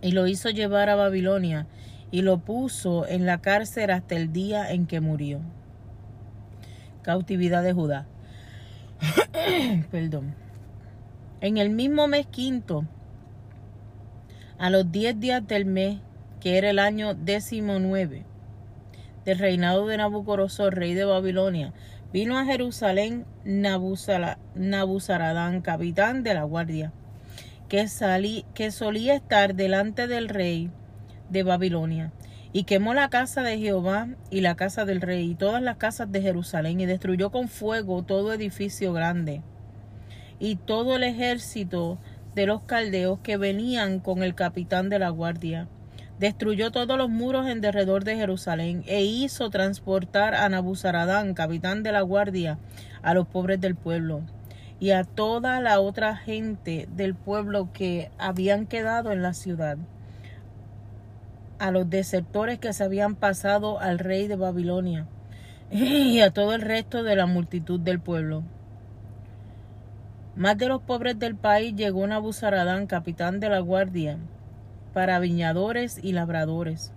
y 0.00 0.12
lo 0.12 0.26
hizo 0.26 0.50
llevar 0.50 0.90
a 0.90 0.96
Babilonia 0.96 1.66
y 2.10 2.22
lo 2.22 2.38
puso 2.38 3.06
en 3.06 3.26
la 3.26 3.40
cárcel 3.40 3.90
hasta 3.90 4.14
el 4.14 4.32
día 4.32 4.70
en 4.70 4.86
que 4.86 5.00
murió. 5.00 5.40
Cautividad 7.02 7.62
de 7.62 7.72
Judá. 7.72 8.06
Perdón. 9.90 10.34
En 11.40 11.58
el 11.58 11.70
mismo 11.70 12.06
mes 12.06 12.26
quinto, 12.26 12.84
a 14.58 14.70
los 14.70 14.90
diez 14.92 15.18
días 15.18 15.46
del 15.46 15.66
mes, 15.66 15.98
que 16.40 16.56
era 16.56 16.70
el 16.70 16.78
año 16.78 17.14
décimo 17.14 17.78
nueve, 17.78 18.24
del 19.24 19.38
reinado 19.38 19.86
de 19.86 19.96
Nabucodonosor, 19.96 20.74
rey 20.74 20.94
de 20.94 21.04
Babilonia, 21.04 21.72
vino 22.14 22.38
a 22.38 22.44
Jerusalén 22.44 23.26
Nabuzaradán, 23.44 25.60
capitán 25.62 26.22
de 26.22 26.34
la 26.34 26.44
guardia, 26.44 26.92
que, 27.68 27.88
salí, 27.88 28.44
que 28.54 28.70
solía 28.70 29.16
estar 29.16 29.56
delante 29.56 30.06
del 30.06 30.28
rey 30.28 30.70
de 31.28 31.42
Babilonia, 31.42 32.12
y 32.52 32.62
quemó 32.62 32.94
la 32.94 33.10
casa 33.10 33.42
de 33.42 33.58
Jehová 33.58 34.10
y 34.30 34.42
la 34.42 34.54
casa 34.54 34.84
del 34.84 35.00
rey 35.00 35.32
y 35.32 35.34
todas 35.34 35.60
las 35.60 35.78
casas 35.78 36.12
de 36.12 36.22
Jerusalén, 36.22 36.78
y 36.78 36.86
destruyó 36.86 37.32
con 37.32 37.48
fuego 37.48 38.04
todo 38.04 38.32
edificio 38.32 38.92
grande 38.92 39.42
y 40.38 40.54
todo 40.54 40.94
el 40.94 41.02
ejército 41.02 41.98
de 42.36 42.46
los 42.46 42.62
caldeos 42.62 43.18
que 43.24 43.38
venían 43.38 43.98
con 43.98 44.22
el 44.22 44.36
capitán 44.36 44.88
de 44.88 45.00
la 45.00 45.08
guardia 45.08 45.66
destruyó 46.18 46.70
todos 46.70 46.96
los 46.96 47.10
muros 47.10 47.48
en 47.48 47.60
derredor 47.60 48.04
de 48.04 48.16
Jerusalén 48.16 48.84
e 48.86 49.02
hizo 49.02 49.50
transportar 49.50 50.34
a 50.34 50.48
Nabuzaradán, 50.48 51.34
capitán 51.34 51.82
de 51.82 51.92
la 51.92 52.02
guardia, 52.02 52.58
a 53.02 53.14
los 53.14 53.26
pobres 53.26 53.60
del 53.60 53.74
pueblo 53.74 54.22
y 54.80 54.90
a 54.90 55.04
toda 55.04 55.60
la 55.60 55.80
otra 55.80 56.16
gente 56.16 56.88
del 56.94 57.14
pueblo 57.14 57.70
que 57.72 58.10
habían 58.18 58.66
quedado 58.66 59.12
en 59.12 59.22
la 59.22 59.34
ciudad, 59.34 59.78
a 61.58 61.70
los 61.70 61.88
desertores 61.88 62.58
que 62.58 62.72
se 62.72 62.84
habían 62.84 63.14
pasado 63.14 63.80
al 63.80 63.98
rey 63.98 64.28
de 64.28 64.36
Babilonia 64.36 65.06
y 65.70 66.20
a 66.20 66.30
todo 66.30 66.54
el 66.54 66.62
resto 66.62 67.02
de 67.02 67.16
la 67.16 67.26
multitud 67.26 67.80
del 67.80 68.00
pueblo. 68.00 68.42
Más 70.36 70.58
de 70.58 70.66
los 70.66 70.82
pobres 70.82 71.18
del 71.18 71.36
país 71.36 71.76
llegó 71.76 72.04
Nabuzaradán, 72.06 72.88
capitán 72.88 73.38
de 73.38 73.48
la 73.48 73.60
guardia, 73.60 74.18
para 74.94 75.18
viñadores 75.18 76.00
y 76.02 76.12
labradores. 76.12 76.92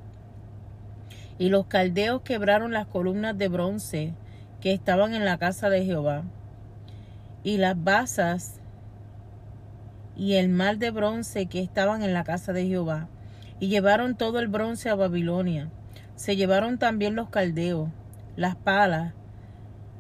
Y 1.40 1.50
los 1.50 1.66
caldeos 1.66 2.22
quebraron 2.22 2.72
las 2.72 2.88
columnas 2.88 3.38
de 3.38 3.50
bronce 3.50 4.14
que 4.62 4.72
estaban 4.72 5.14
en 5.14 5.26
la 5.26 5.38
casa 5.38 5.70
de 5.70 5.84
Jehová, 5.84 6.24
y 7.44 7.58
las 7.58 7.84
basas 7.84 8.62
y 10.16 10.36
el 10.36 10.48
mal 10.50 10.80
de 10.80 10.92
bronce 10.92 11.48
que 11.48 11.62
estaban 11.62 12.04
en 12.04 12.14
la 12.14 12.24
casa 12.24 12.54
de 12.54 12.68
Jehová, 12.68 13.10
y 13.60 13.68
llevaron 13.68 14.16
todo 14.16 14.40
el 14.40 14.48
bronce 14.48 14.90
a 14.90 14.96
Babilonia. 14.96 15.70
Se 16.16 16.36
llevaron 16.36 16.78
también 16.78 17.16
los 17.16 17.30
caldeos, 17.30 17.90
las 18.36 18.56
palas, 18.56 19.14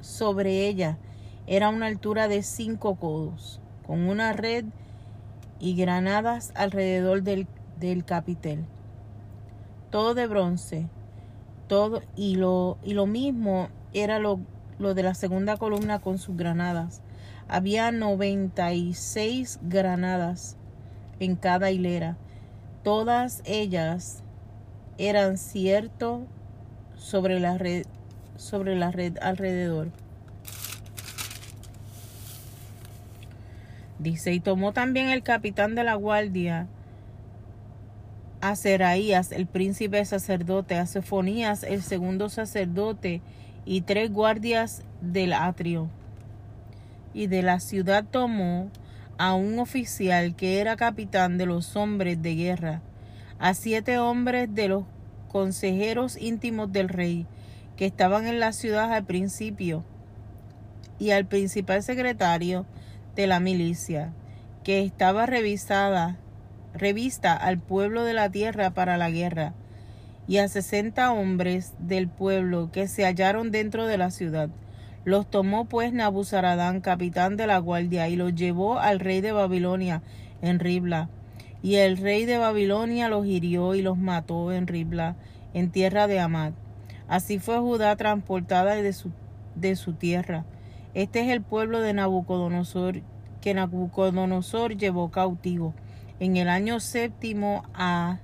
sobre 0.00 0.66
ella 0.66 0.98
era 1.46 1.68
una 1.68 1.86
altura 1.86 2.28
de 2.28 2.42
cinco 2.42 2.94
codos, 2.96 3.60
con 3.86 4.08
una 4.08 4.32
red 4.32 4.64
y 5.60 5.76
granadas 5.76 6.52
alrededor 6.54 7.22
del, 7.22 7.46
capitel. 8.06 8.64
Todo 9.90 10.14
de 10.14 10.26
bronce, 10.26 10.88
todo, 11.68 12.02
y 12.16 12.36
lo, 12.36 12.78
y 12.82 12.94
lo 12.94 13.06
mismo 13.06 13.68
era 13.92 14.18
lo, 14.18 14.40
lo 14.78 14.94
de 14.94 15.02
la 15.02 15.14
segunda 15.14 15.58
columna 15.58 16.00
con 16.00 16.18
sus 16.18 16.36
granadas. 16.36 17.02
Había 17.46 17.92
96 17.92 19.60
granadas 19.62 20.56
en 21.20 21.36
cada 21.36 21.70
hilera, 21.70 22.16
todas 22.82 23.42
ellas 23.44 24.23
eran 24.98 25.38
ciertos 25.38 26.22
sobre 26.96 27.40
la 27.40 27.58
red, 27.58 27.86
sobre 28.36 28.76
la 28.76 28.90
red 28.90 29.18
alrededor. 29.20 29.88
Dice, 33.98 34.32
y 34.32 34.40
tomó 34.40 34.72
también 34.72 35.08
el 35.10 35.22
capitán 35.22 35.74
de 35.74 35.84
la 35.84 35.94
guardia 35.94 36.66
a 38.40 38.56
Seraías, 38.56 39.32
el 39.32 39.46
príncipe 39.46 40.04
sacerdote, 40.04 40.76
a 40.76 40.84
Sefonías, 40.84 41.62
el 41.62 41.82
segundo 41.82 42.28
sacerdote, 42.28 43.22
y 43.64 43.80
tres 43.80 44.12
guardias 44.12 44.82
del 45.00 45.32
atrio. 45.32 45.88
Y 47.14 47.28
de 47.28 47.42
la 47.42 47.60
ciudad 47.60 48.04
tomó 48.04 48.68
a 49.16 49.34
un 49.34 49.58
oficial 49.58 50.34
que 50.34 50.60
era 50.60 50.76
capitán 50.76 51.38
de 51.38 51.46
los 51.46 51.76
hombres 51.76 52.20
de 52.20 52.34
guerra, 52.34 52.82
a 53.38 53.54
siete 53.54 53.98
hombres 53.98 54.54
de 54.54 54.68
los 54.68 54.84
consejeros 55.28 56.16
íntimos 56.16 56.72
del 56.72 56.88
rey 56.88 57.26
que 57.76 57.86
estaban 57.86 58.26
en 58.26 58.40
la 58.40 58.52
ciudad 58.52 58.92
al 58.92 59.04
principio 59.04 59.84
y 60.98 61.10
al 61.10 61.26
principal 61.26 61.82
secretario 61.82 62.66
de 63.16 63.26
la 63.26 63.40
milicia 63.40 64.12
que 64.62 64.82
estaba 64.82 65.26
revisada 65.26 66.18
revista 66.72 67.34
al 67.34 67.58
pueblo 67.58 68.04
de 68.04 68.14
la 68.14 68.30
tierra 68.30 68.70
para 68.70 68.96
la 68.96 69.10
guerra 69.10 69.54
y 70.26 70.38
a 70.38 70.48
sesenta 70.48 71.12
hombres 71.12 71.74
del 71.78 72.08
pueblo 72.08 72.70
que 72.72 72.88
se 72.88 73.04
hallaron 73.04 73.50
dentro 73.50 73.86
de 73.86 73.98
la 73.98 74.10
ciudad. 74.10 74.48
Los 75.04 75.28
tomó 75.28 75.66
pues 75.66 75.92
Nabuzaradán, 75.92 76.80
capitán 76.80 77.36
de 77.36 77.46
la 77.46 77.58
guardia, 77.58 78.08
y 78.08 78.16
los 78.16 78.34
llevó 78.34 78.78
al 78.78 79.00
rey 79.00 79.20
de 79.20 79.32
Babilonia 79.32 80.02
en 80.40 80.58
Ribla 80.58 81.10
y 81.64 81.76
el 81.76 81.96
rey 81.96 82.26
de 82.26 82.36
Babilonia 82.36 83.08
los 83.08 83.24
hirió 83.24 83.74
y 83.74 83.80
los 83.80 83.96
mató 83.96 84.52
en 84.52 84.66
Ribla, 84.66 85.16
en 85.54 85.70
tierra 85.70 86.06
de 86.06 86.20
Amad. 86.20 86.52
Así 87.08 87.38
fue 87.38 87.58
Judá 87.58 87.96
transportada 87.96 88.74
de 88.74 88.92
su, 88.92 89.12
de 89.54 89.74
su 89.74 89.94
tierra. 89.94 90.44
Este 90.92 91.22
es 91.22 91.30
el 91.30 91.40
pueblo 91.40 91.80
de 91.80 91.94
Nabucodonosor, 91.94 93.00
que 93.40 93.54
Nabucodonosor 93.54 94.76
llevó 94.76 95.10
cautivo. 95.10 95.72
En 96.20 96.36
el 96.36 96.50
año 96.50 96.80
séptimo 96.80 97.64
a 97.72 98.18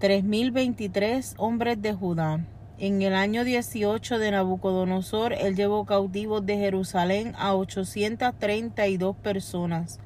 tres 0.00 0.24
mil 0.24 0.50
veintitrés 0.50 1.34
hombres 1.38 1.80
de 1.80 1.94
Judá, 1.94 2.44
En 2.76 3.00
el 3.00 3.14
año 3.14 3.42
18 3.42 4.18
de 4.18 4.32
Nabucodonosor, 4.32 5.32
él 5.32 5.56
llevó 5.56 5.86
cautivos 5.86 6.44
de 6.44 6.58
Jerusalén 6.58 7.32
a 7.38 7.54
832 7.54 9.16
personas. 9.16 9.98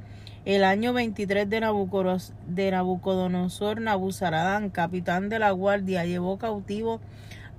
El 0.44 0.64
año 0.64 0.92
23 0.92 1.48
de 1.48 1.61
Nabucodonosor, 1.61 3.81
Nabuzaradán, 3.81 4.70
capitán 4.70 5.28
de 5.28 5.38
la 5.38 5.52
guardia, 5.52 6.05
llevó 6.05 6.37
cautivo 6.37 7.00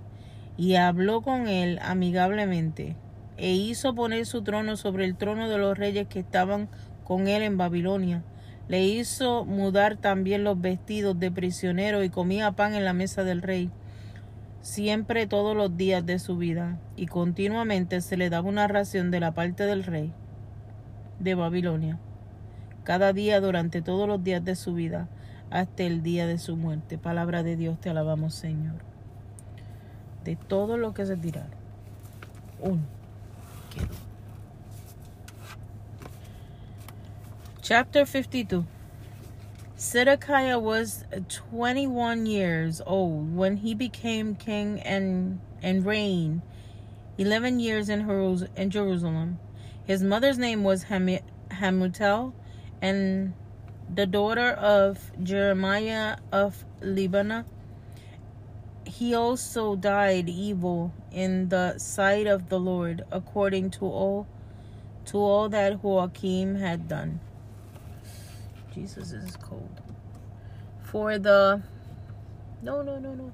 y 0.57 0.75
habló 0.75 1.21
con 1.21 1.47
él 1.47 1.79
amigablemente, 1.81 2.95
e 3.37 3.51
hizo 3.51 3.95
poner 3.95 4.25
su 4.25 4.43
trono 4.43 4.75
sobre 4.75 5.05
el 5.05 5.15
trono 5.15 5.49
de 5.49 5.57
los 5.57 5.77
reyes 5.77 6.07
que 6.07 6.19
estaban 6.19 6.69
con 7.03 7.27
él 7.27 7.41
en 7.41 7.57
Babilonia. 7.57 8.23
Le 8.67 8.83
hizo 8.83 9.45
mudar 9.45 9.97
también 9.97 10.43
los 10.43 10.59
vestidos 10.59 11.19
de 11.19 11.31
prisionero 11.31 12.03
y 12.03 12.09
comía 12.09 12.51
pan 12.53 12.73
en 12.73 12.83
la 12.83 12.93
mesa 12.93 13.23
del 13.23 13.41
rey, 13.41 13.69
siempre 14.61 15.27
todos 15.27 15.55
los 15.55 15.77
días 15.77 16.05
de 16.05 16.17
su 16.19 16.37
vida, 16.37 16.79
y 16.95 17.05
continuamente 17.05 18.01
se 18.01 18.17
le 18.17 18.29
daba 18.29 18.49
una 18.49 18.67
ración 18.67 19.11
de 19.11 19.19
la 19.19 19.33
parte 19.33 19.65
del 19.65 19.83
rey 19.83 20.11
de 21.19 21.35
Babilonia, 21.35 21.99
cada 22.83 23.13
día 23.13 23.39
durante 23.39 23.81
todos 23.81 24.07
los 24.07 24.23
días 24.23 24.43
de 24.43 24.55
su 24.55 24.73
vida, 24.73 25.07
hasta 25.51 25.83
el 25.83 26.01
día 26.01 26.25
de 26.25 26.39
su 26.39 26.57
muerte. 26.57 26.97
Palabra 26.97 27.43
de 27.43 27.55
Dios, 27.55 27.79
te 27.79 27.89
alabamos 27.89 28.33
Señor 28.33 28.95
de 30.25 30.35
todo 30.35 30.75
lo 30.77 30.93
que 30.93 31.05
se 31.05 31.15
tiraron. 31.15 31.51
Uno 32.59 32.81
quedó. 33.73 34.04
Chapter 37.67 38.05
52 38.05 38.63
Zedekiah 39.75 40.59
was 40.59 41.03
21 41.29 42.27
years 42.27 42.79
old 42.85 43.35
when 43.35 43.57
he 43.57 43.73
became 43.73 44.35
king 44.35 44.79
and, 44.81 45.39
and 45.63 45.83
reigned 45.83 46.43
11 47.17 47.59
years 47.59 47.89
in, 47.89 48.01
in 48.55 48.69
Jerusalem. 48.69 49.39
His 49.83 50.03
mother's 50.03 50.37
name 50.37 50.63
was 50.63 50.83
Hamutel, 50.83 52.33
and 52.83 53.33
the 53.91 54.05
daughter 54.05 54.51
of 54.51 55.11
Jeremiah 55.23 56.17
of 56.31 56.63
Lebanon 56.81 57.45
he 58.85 59.15
also 59.15 59.75
died 59.75 60.29
evil 60.29 60.93
in 61.11 61.49
the 61.49 61.79
sight 61.79 62.27
of 62.27 62.49
the 62.49 62.59
Lord, 62.59 63.05
according 63.11 63.71
to 63.71 63.85
all 63.85 64.27
to 65.05 65.17
all 65.17 65.49
that 65.49 65.83
Joachim 65.83 66.57
had 66.57 66.87
done. 66.87 67.21
Jesus 68.75 69.13
is 69.13 69.37
cold. 69.37 69.81
For 70.83 71.17
the 71.17 71.63
no 72.61 72.81
no 72.81 72.99
no 72.99 73.13
no. 73.13 73.31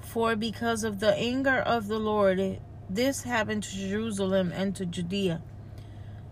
For 0.00 0.36
because 0.36 0.84
of 0.84 1.00
the 1.00 1.14
anger 1.16 1.58
of 1.58 1.88
the 1.88 1.98
Lord, 1.98 2.60
this 2.88 3.24
happened 3.24 3.64
to 3.64 3.76
Jerusalem 3.76 4.52
and 4.54 4.74
to 4.76 4.86
Judea 4.86 5.42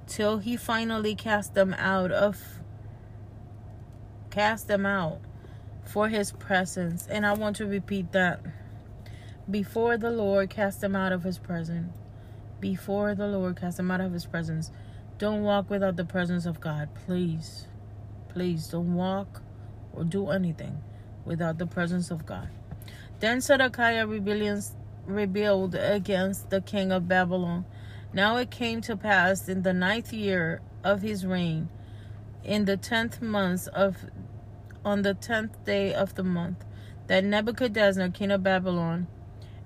till 0.07 0.39
he 0.39 0.57
finally 0.57 1.17
cast 1.17 1.55
them 1.55 1.75
out 1.75 2.13
of 2.13 2.61
cast 4.31 4.69
them 4.69 4.87
out 4.87 5.21
for 5.85 6.09
his 6.09 6.31
presence. 6.31 7.05
And 7.09 7.27
I 7.27 7.33
want 7.33 7.57
to 7.57 7.67
repeat 7.67 8.13
that. 8.13 8.41
Before 9.51 9.97
the 9.97 10.11
Lord 10.11 10.51
cast 10.51 10.83
them 10.83 10.95
out 10.95 11.11
of 11.11 11.25
his 11.25 11.39
presence. 11.39 11.93
Before 12.61 13.15
the 13.15 13.27
Lord 13.27 13.57
cast 13.57 13.77
them 13.77 13.91
out 13.91 14.01
of 14.01 14.13
his 14.13 14.27
presence. 14.27 14.71
Don't 15.19 15.43
walk 15.43 15.71
without 15.71 15.97
the 15.97 16.05
presence 16.05 16.47
of 16.47 16.61
God. 16.61 16.89
Please. 17.07 17.67
Please 18.29 18.69
don't 18.69 18.95
walk 18.95 19.43
or 19.93 20.05
do 20.05 20.31
anything 20.31 20.81
without 21.25 21.59
the 21.59 21.67
presence 21.67 22.11
of 22.11 22.27
God. 22.27 22.49
Then 23.21 23.41
Zedekiah 23.41 24.07
rebelled 25.07 25.75
against 25.75 26.51
the 26.51 26.61
king 26.61 26.93
of 26.93 27.09
Babylon 27.09 27.65
now 28.13 28.37
it 28.37 28.51
came 28.51 28.81
to 28.83 28.97
pass 28.97 29.49
in 29.49 29.63
the 29.63 29.75
ninth 29.75 30.13
year 30.13 30.63
of 30.83 31.03
his 31.03 31.27
reign, 31.27 31.69
in 32.43 32.65
the 32.65 32.79
tenth 32.79 33.21
month 33.21 33.69
of 33.69 34.07
on 34.85 35.03
the 35.03 35.13
tenth 35.13 35.63
day 35.65 35.93
of 35.93 36.15
the 36.15 36.23
month, 36.23 36.65
that 37.07 37.23
Nebuchadnezzar, 37.23 38.09
king 38.09 38.31
of 38.31 38.43
Babylon, 38.43 39.07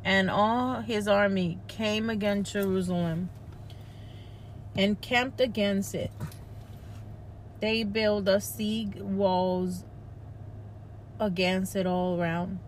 and 0.05 0.31
all 0.31 0.81
his 0.81 1.07
army 1.07 1.59
came 1.69 2.11
against 2.11 2.53
Jerusalem 2.53 3.31
and 4.77 5.01
camped 5.01 5.41
against 5.41 5.95
it. 5.95 6.11
They 7.61 7.85
built 7.85 8.27
a 8.27 8.41
siege 8.41 8.97
walls 8.97 9.85
against 11.21 11.77
it 11.77 11.87
all 11.87 12.21
around. 12.21 12.59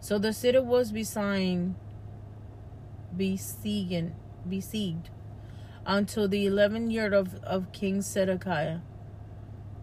So 0.00 0.18
the 0.18 0.32
city 0.32 0.58
was 0.58 0.90
besieged, 0.90 1.74
besieged 3.16 4.12
besieged 4.48 5.10
until 5.86 6.28
the 6.28 6.46
eleventh 6.46 6.90
year 6.90 7.12
of, 7.14 7.36
of 7.44 7.72
King 7.72 8.02
Zedekiah. 8.02 8.78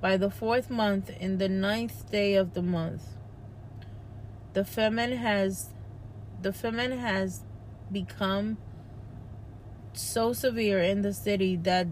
By 0.01 0.17
the 0.17 0.29
fourth 0.29 0.69
month, 0.69 1.09
in 1.19 1.37
the 1.37 1.49
ninth 1.49 2.11
day 2.11 2.33
of 2.33 2.53
the 2.53 2.61
month, 2.61 3.03
the 4.53 4.65
famine 4.65 5.13
has 5.17 5.69
the 6.41 6.51
famine 6.51 6.97
has 6.97 7.43
become 7.91 8.57
so 9.93 10.33
severe 10.33 10.81
in 10.81 11.01
the 11.01 11.13
city 11.13 11.55
that 11.55 11.87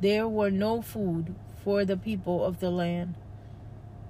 there 0.00 0.28
were 0.28 0.50
no 0.50 0.82
food 0.82 1.34
for 1.64 1.84
the 1.84 1.96
people 1.96 2.44
of 2.44 2.60
the 2.60 2.70
land. 2.70 3.14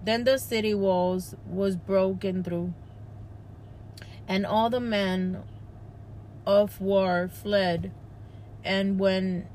Then 0.05 0.25
the 0.25 0.39
city 0.39 0.75
walls 0.75 1.35
was 1.47 1.77
broken 1.77 2.43
through, 2.43 2.75
and 4.27 4.45
all 4.45 4.69
the 4.69 4.81
men 4.81 5.43
of 6.45 6.81
war 6.81 7.31
fled 7.33 7.93
and 8.65 8.99
when 8.99 9.47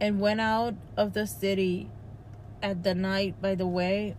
and 0.00 0.20
went 0.20 0.40
out 0.40 0.74
of 0.96 1.12
the 1.12 1.26
city 1.26 1.90
at 2.62 2.82
the 2.84 2.94
night 2.94 3.40
by 3.42 3.54
the 3.54 3.66
way 3.66 4.16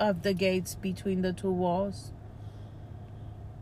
of 0.00 0.22
the 0.22 0.34
gates 0.34 0.74
between 0.74 1.22
the 1.22 1.32
two 1.32 1.50
walls 1.50 2.12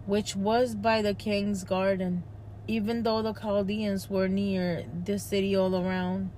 which 0.06 0.34
was 0.34 0.74
by 0.74 1.02
the 1.02 1.14
king's 1.14 1.64
garden 1.64 2.22
even 2.66 3.02
though 3.02 3.22
the 3.22 3.32
Chaldeans 3.32 4.08
were 4.08 4.28
near 4.28 4.84
the 5.04 5.18
city 5.18 5.56
all 5.56 5.74
around 5.74 6.30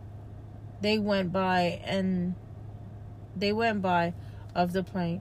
they 0.80 0.98
went 0.98 1.32
by 1.32 1.80
and 1.84 2.34
they 3.36 3.52
went 3.52 3.82
by 3.82 4.14
of 4.54 4.72
the 4.72 4.82
plain 4.82 5.20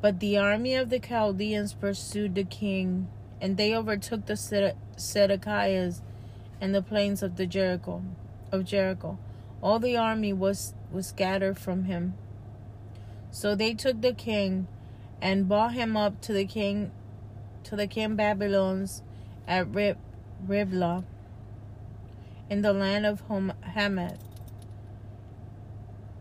but 0.00 0.20
the 0.20 0.36
army 0.36 0.74
of 0.74 0.90
the 0.90 0.98
Chaldeans 0.98 1.72
pursued 1.72 2.34
the 2.34 2.44
king 2.44 3.08
and 3.40 3.56
they 3.56 3.74
overtook 3.74 4.26
the 4.26 4.34
Zedekiahs 4.34 6.00
and 6.60 6.74
the 6.74 6.82
plains 6.82 7.22
of 7.22 7.36
the 7.36 7.46
Jericho 7.46 8.02
of 8.52 8.64
Jericho. 8.64 9.18
All 9.62 9.78
the 9.78 9.96
army 9.96 10.32
was 10.32 10.74
was 10.92 11.06
scattered 11.08 11.58
from 11.58 11.84
him. 11.84 12.14
So 13.30 13.54
they 13.54 13.74
took 13.74 14.00
the 14.00 14.12
king 14.12 14.68
and 15.24 15.48
brought 15.48 15.72
him 15.72 15.96
up 15.96 16.20
to 16.20 16.34
the 16.34 16.44
king 16.44 16.92
to 17.64 17.74
the 17.74 17.86
king 17.86 18.14
Babylons 18.14 19.02
at 19.48 19.66
Rib, 19.74 19.96
Riblah 20.46 21.02
in 22.50 22.60
the 22.60 22.74
land 22.74 23.06
of 23.06 23.22
Hamath. 23.62 24.18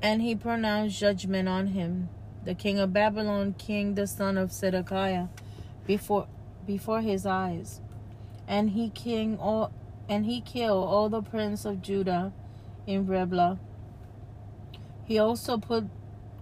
And 0.01 0.21
he 0.21 0.35
pronounced 0.35 0.97
judgment 0.97 1.49
on 1.49 1.67
him, 1.67 2.07
the 2.45 2.55
king 2.55 2.79
of 2.79 2.93
Babylon, 2.93 3.55
king 3.57 3.95
the 3.95 4.07
son 4.07 4.37
of 4.37 4.53
Zedekiah, 4.53 5.27
before 5.85 6.27
before 6.65 7.01
his 7.01 7.25
eyes, 7.25 7.81
and 8.47 8.69
he 8.69 8.89
king 8.89 9.37
all 9.37 9.73
and 10.07 10.25
he 10.25 10.39
killed 10.39 10.87
all 10.87 11.09
the 11.09 11.21
prince 11.21 11.65
of 11.65 11.81
Judah 11.81 12.31
in 12.87 13.05
Reblah. 13.05 13.59
He 15.03 15.19
also 15.19 15.57
put 15.57 15.87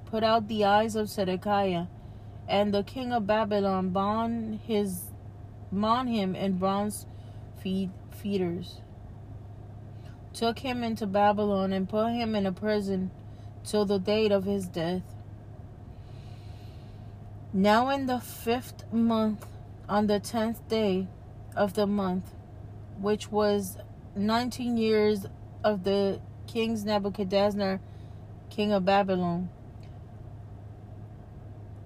put 0.06 0.24
out 0.24 0.48
the 0.48 0.64
eyes 0.64 0.96
of 0.96 1.10
Zedekiah, 1.10 1.88
and 2.52 2.74
the 2.74 2.84
king 2.84 3.14
of 3.14 3.26
Babylon 3.26 3.92
bound 3.92 4.60
his 4.68 5.06
bound 5.72 6.10
him 6.10 6.36
in 6.36 6.58
bronze 6.58 7.06
feed, 7.64 7.90
feeders, 8.12 8.82
took 10.34 10.60
him 10.60 10.84
into 10.84 11.08
Babylon, 11.08 11.72
and 11.72 11.88
put 11.88 12.12
him 12.12 12.36
in 12.36 12.46
a 12.46 12.52
prison 12.52 13.10
till 13.64 13.86
the 13.86 14.00
date 14.00 14.34
of 14.34 14.44
his 14.44 14.68
death. 14.68 15.02
Now 17.54 17.88
in 17.90 18.08
the 18.08 18.20
fifth 18.20 18.92
month, 18.92 19.46
on 19.88 20.08
the 20.08 20.20
tenth 20.20 20.68
day 20.68 21.08
of 21.56 21.74
the 21.76 21.88
month, 21.88 22.34
which 23.00 23.32
was 23.32 23.78
nineteen 24.14 24.76
years 24.76 25.26
of 25.64 25.86
the 25.86 26.20
king's 26.48 26.84
Nebuchadnezzar, 26.84 27.80
king 28.50 28.74
of 28.74 28.84
Babylon, 28.84 29.50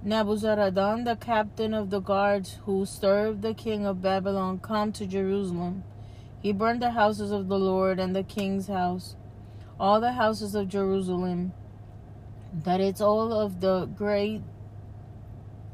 Nebuzaradan, 0.05 1.03
the 1.03 1.15
captain 1.15 1.73
of 1.73 1.89
the 1.89 1.99
guards 1.99 2.59
who 2.65 2.85
served 2.85 3.41
the 3.41 3.55
king 3.55 3.87
of 3.87 4.03
Babylon, 4.03 4.59
come 4.59 4.91
to 4.91 5.07
Jerusalem. 5.07 5.83
He 6.39 6.53
burned 6.53 6.83
the 6.83 6.91
houses 6.91 7.31
of 7.31 7.47
the 7.47 7.57
Lord 7.57 7.99
and 7.99 8.15
the 8.15 8.21
king's 8.21 8.67
house, 8.67 9.15
all 9.79 9.99
the 9.99 10.11
houses 10.11 10.53
of 10.53 10.69
Jerusalem, 10.69 11.53
that 12.53 12.79
it's 12.79 13.01
all 13.01 13.33
of 13.33 13.61
the 13.61 13.85
great, 13.85 14.43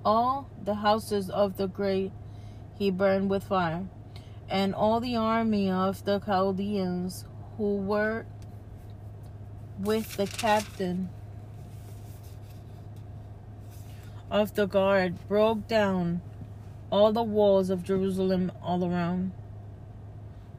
all 0.06 0.50
the 0.64 0.76
houses 0.76 1.30
of 1.30 1.58
the 1.58 1.68
great 1.68 2.14
he 2.80 2.90
burned 2.90 3.30
with 3.30 3.44
fire, 3.44 3.84
and 4.50 4.74
all 4.74 5.02
the 5.02 5.18
army 5.18 5.70
of 5.70 6.06
the 6.06 6.20
Chaldeans 6.20 7.26
who 7.58 7.76
were 7.76 8.26
with 9.78 10.16
the 10.16 10.28
captain 10.28 11.10
of 14.32 14.56
the 14.56 14.66
guard 14.66 15.28
broke 15.28 15.68
down 15.68 16.22
all 16.90 17.12
the 17.12 17.22
walls 17.22 17.70
of 17.70 17.84
Jerusalem 17.84 18.52
all 18.64 18.84
around. 18.84 19.34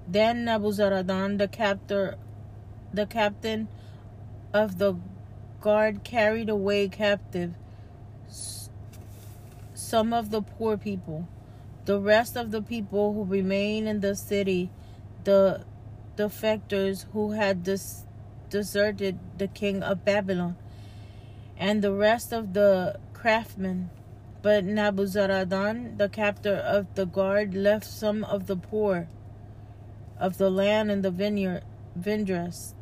Then 0.06 0.44
Nebuzaradan, 0.44 1.38
the 1.38 1.48
captor, 1.48 2.16
the 2.92 3.06
captain 3.06 3.68
of 4.52 4.78
the 4.78 4.96
guard, 5.62 6.04
carried 6.04 6.50
away 6.50 6.88
captive 6.88 7.54
some 9.74 10.12
of 10.12 10.30
the 10.30 10.42
poor 10.42 10.76
people. 10.76 11.26
The 11.84 11.98
rest 11.98 12.36
of 12.36 12.50
the 12.50 12.62
people 12.62 13.14
who 13.14 13.24
remained 13.24 13.88
in 13.88 14.00
the 14.00 14.14
city, 14.14 14.70
the 15.24 15.64
defectors 16.16 17.06
who 17.12 17.32
had 17.32 17.62
dis- 17.62 18.04
deserted 18.50 19.18
the 19.38 19.48
king 19.48 19.82
of 19.82 20.04
Babylon, 20.04 20.56
and 21.58 21.82
the 21.82 21.92
rest 21.92 22.32
of 22.32 22.52
the 22.52 22.98
craftsmen. 23.22 23.88
But 24.42 24.64
Nabuzaradan, 24.64 25.96
the 25.96 26.08
captor 26.08 26.56
of 26.56 26.92
the 26.96 27.06
guard, 27.06 27.54
left 27.54 27.86
some 27.86 28.24
of 28.24 28.48
the 28.48 28.56
poor 28.56 29.06
of 30.18 30.38
the 30.38 30.50
land 30.50 30.90
and 30.90 31.04
the 31.04 31.12
vineyard, 31.12 31.62
vindress 31.96 32.74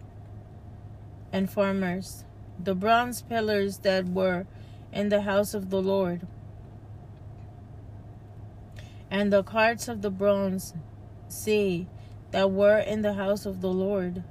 and 1.31 1.51
farmers, 1.51 2.25
the 2.59 2.75
bronze 2.75 3.21
pillars 3.21 3.81
that 3.81 4.07
were 4.07 4.47
in 4.91 5.11
the 5.11 5.21
house 5.21 5.53
of 5.53 5.69
the 5.69 5.83
Lord, 5.83 6.27
and 9.11 9.31
the 9.31 9.43
carts 9.43 9.89
of 9.89 10.01
the 10.01 10.11
bronze 10.11 10.73
sea 11.29 11.87
that 12.31 12.51
were 12.51 12.79
in 12.79 13.03
the 13.03 13.13
house 13.13 13.45
of 13.45 13.61
the 13.61 13.73
Lord. 13.73 14.25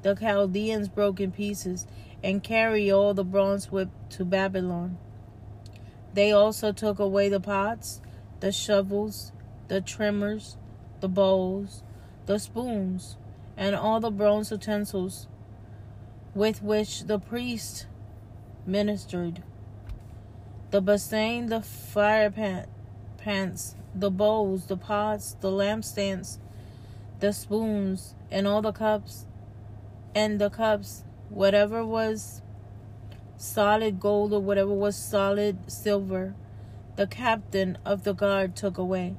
The 0.00 0.14
Chaldeans 0.14 0.88
broke 0.88 1.20
in 1.20 1.30
pieces 1.30 1.86
and 2.24 2.42
carried 2.42 2.90
all 2.90 3.12
the 3.12 3.24
bronze 3.24 3.70
whip 3.70 3.90
to 4.10 4.24
Babylon. 4.24 4.96
They 6.14 6.32
also 6.32 6.72
took 6.72 6.98
away 6.98 7.28
the 7.28 7.40
pots, 7.40 8.00
the 8.40 8.52
shovels, 8.52 9.32
the 9.68 9.80
trimmers, 9.80 10.56
the 11.00 11.08
bowls, 11.08 11.82
the 12.26 12.38
spoons, 12.38 13.16
and 13.56 13.76
all 13.76 14.00
the 14.00 14.10
bronze 14.10 14.50
utensils 14.50 15.28
with 16.34 16.62
which 16.62 17.04
the 17.04 17.18
priest 17.18 17.86
ministered. 18.66 19.42
The 20.70 20.80
basin, 20.80 21.46
the 21.46 21.60
fire 21.60 22.30
pan, 22.30 22.66
the 23.94 24.10
bowls, 24.10 24.66
the 24.66 24.76
pots, 24.76 25.36
the 25.40 25.50
lampstands, 25.50 26.38
the 27.18 27.32
spoons, 27.32 28.14
and 28.30 28.46
all 28.46 28.62
the 28.62 28.72
cups, 28.72 29.26
and 30.14 30.40
the 30.40 30.50
cups, 30.50 31.04
whatever 31.28 31.84
was 31.84 32.42
solid 33.40 33.98
gold 33.98 34.34
or 34.34 34.40
whatever 34.40 34.74
was 34.74 34.94
solid 34.94 35.58
silver, 35.70 36.34
the 36.96 37.06
captain 37.06 37.78
of 37.86 38.04
the 38.04 38.12
guard 38.12 38.54
took 38.54 38.76
away. 38.76 39.16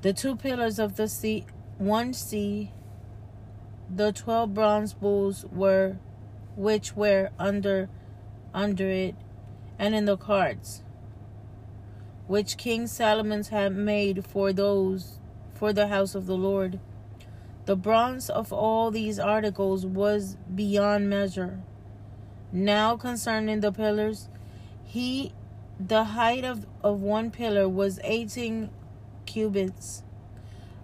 The 0.00 0.14
two 0.14 0.34
pillars 0.34 0.78
of 0.78 0.96
the 0.96 1.08
sea, 1.08 1.44
one 1.76 2.14
sea, 2.14 2.72
the 3.94 4.12
twelve 4.12 4.54
bronze 4.54 4.94
bulls 4.94 5.44
were, 5.52 5.98
which 6.56 6.96
were 6.96 7.30
under, 7.38 7.90
under 8.54 8.88
it, 8.88 9.14
and 9.78 9.94
in 9.94 10.06
the 10.06 10.16
carts, 10.16 10.82
which 12.26 12.56
King 12.56 12.86
Solomon 12.86 13.44
had 13.44 13.76
made 13.76 14.24
for 14.24 14.54
those, 14.54 15.18
for 15.52 15.74
the 15.74 15.88
house 15.88 16.14
of 16.14 16.24
the 16.24 16.36
Lord. 16.36 16.80
The 17.66 17.76
bronze 17.76 18.30
of 18.30 18.54
all 18.54 18.90
these 18.90 19.18
articles 19.18 19.84
was 19.84 20.38
beyond 20.54 21.10
measure. 21.10 21.60
Now 22.50 22.96
concerning 22.96 23.60
the 23.60 23.72
pillars, 23.72 24.28
he 24.84 25.32
the 25.78 26.04
height 26.04 26.44
of, 26.44 26.66
of 26.82 27.00
one 27.00 27.30
pillar 27.30 27.68
was 27.68 28.00
eighteen 28.02 28.70
cubits. 29.26 30.02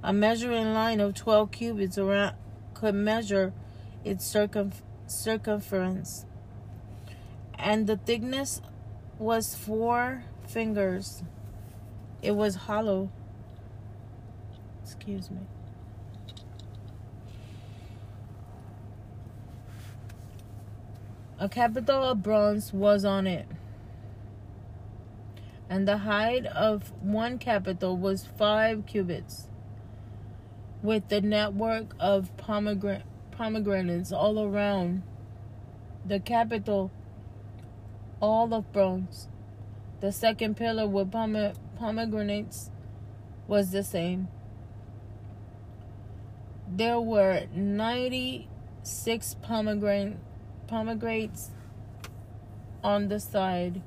A 0.03 0.12
measuring 0.12 0.74
line 0.74 1.00
of 1.00 1.14
twelve 1.14 1.50
cubits 1.50 1.96
around 1.96 2.37
could 2.74 2.94
measure 2.94 3.53
its 4.05 4.27
circum, 4.27 4.72
circumference. 5.07 6.27
And 7.55 7.87
the 7.87 7.96
thickness 7.96 8.61
was 9.18 9.55
four 9.55 10.24
fingers. 10.46 11.22
It 12.20 12.33
was 12.33 12.55
hollow. 12.55 13.11
Excuse 14.83 15.31
me. 15.31 15.38
A 21.44 21.48
capital 21.50 22.02
of 22.02 22.22
bronze 22.22 22.72
was 22.72 23.04
on 23.04 23.26
it, 23.26 23.46
and 25.68 25.87
the 25.87 25.98
height 25.98 26.46
of 26.46 26.90
one 27.02 27.38
capital 27.38 27.98
was 27.98 28.24
five 28.24 28.87
cubits, 28.87 29.48
with 30.83 31.07
the 31.09 31.20
network 31.20 31.94
of 32.00 32.35
pomegranates 32.38 34.11
all 34.11 34.42
around. 34.42 35.02
The 36.07 36.18
capital, 36.18 36.90
all 38.20 38.54
of 38.54 38.72
bronze. 38.72 39.28
The 40.00 40.12
second 40.12 40.57
pillar 40.57 40.87
with 40.87 41.12
pomegranates 41.12 42.70
was 43.46 43.70
the 43.70 43.85
same. 43.85 44.28
There 46.66 47.02
were 47.02 47.42
96 47.54 49.37
pomegranates 49.42 50.16
pomegranates 50.66 51.50
on 52.83 53.09
the 53.09 53.20
side. 53.20 53.83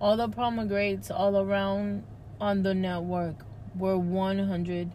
All 0.00 0.16
the 0.16 0.28
pomegranates 0.28 1.10
all 1.10 1.36
around 1.36 2.04
on 2.40 2.62
the 2.62 2.74
network 2.74 3.44
were 3.76 3.98
100. 3.98 4.90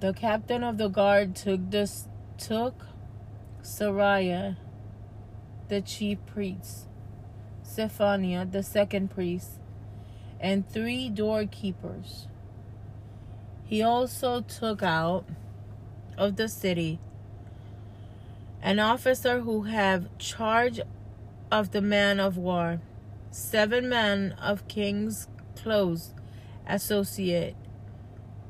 The 0.00 0.12
captain 0.12 0.62
of 0.62 0.78
the 0.78 0.88
guard 0.88 1.34
took 1.34 1.70
this 1.70 2.06
took 2.36 2.86
Sariah, 3.62 4.56
the 5.68 5.80
chief 5.80 6.18
priest, 6.26 6.86
Zephaniah, 7.66 8.46
the 8.46 8.62
second 8.62 9.10
priest, 9.10 9.58
and 10.40 10.68
three 10.68 11.10
doorkeepers. 11.10 12.28
He 13.64 13.82
also 13.82 14.40
took 14.40 14.82
out 14.82 15.24
of 16.16 16.36
the 16.36 16.48
city 16.48 17.00
an 18.62 18.78
officer 18.78 19.40
who 19.40 19.62
have 19.62 20.16
charge 20.18 20.80
of 21.50 21.70
the 21.70 21.80
man 21.80 22.20
of 22.20 22.36
war, 22.36 22.80
seven 23.30 23.88
men 23.88 24.32
of 24.40 24.66
king's 24.68 25.28
close 25.56 26.12
associate, 26.66 27.56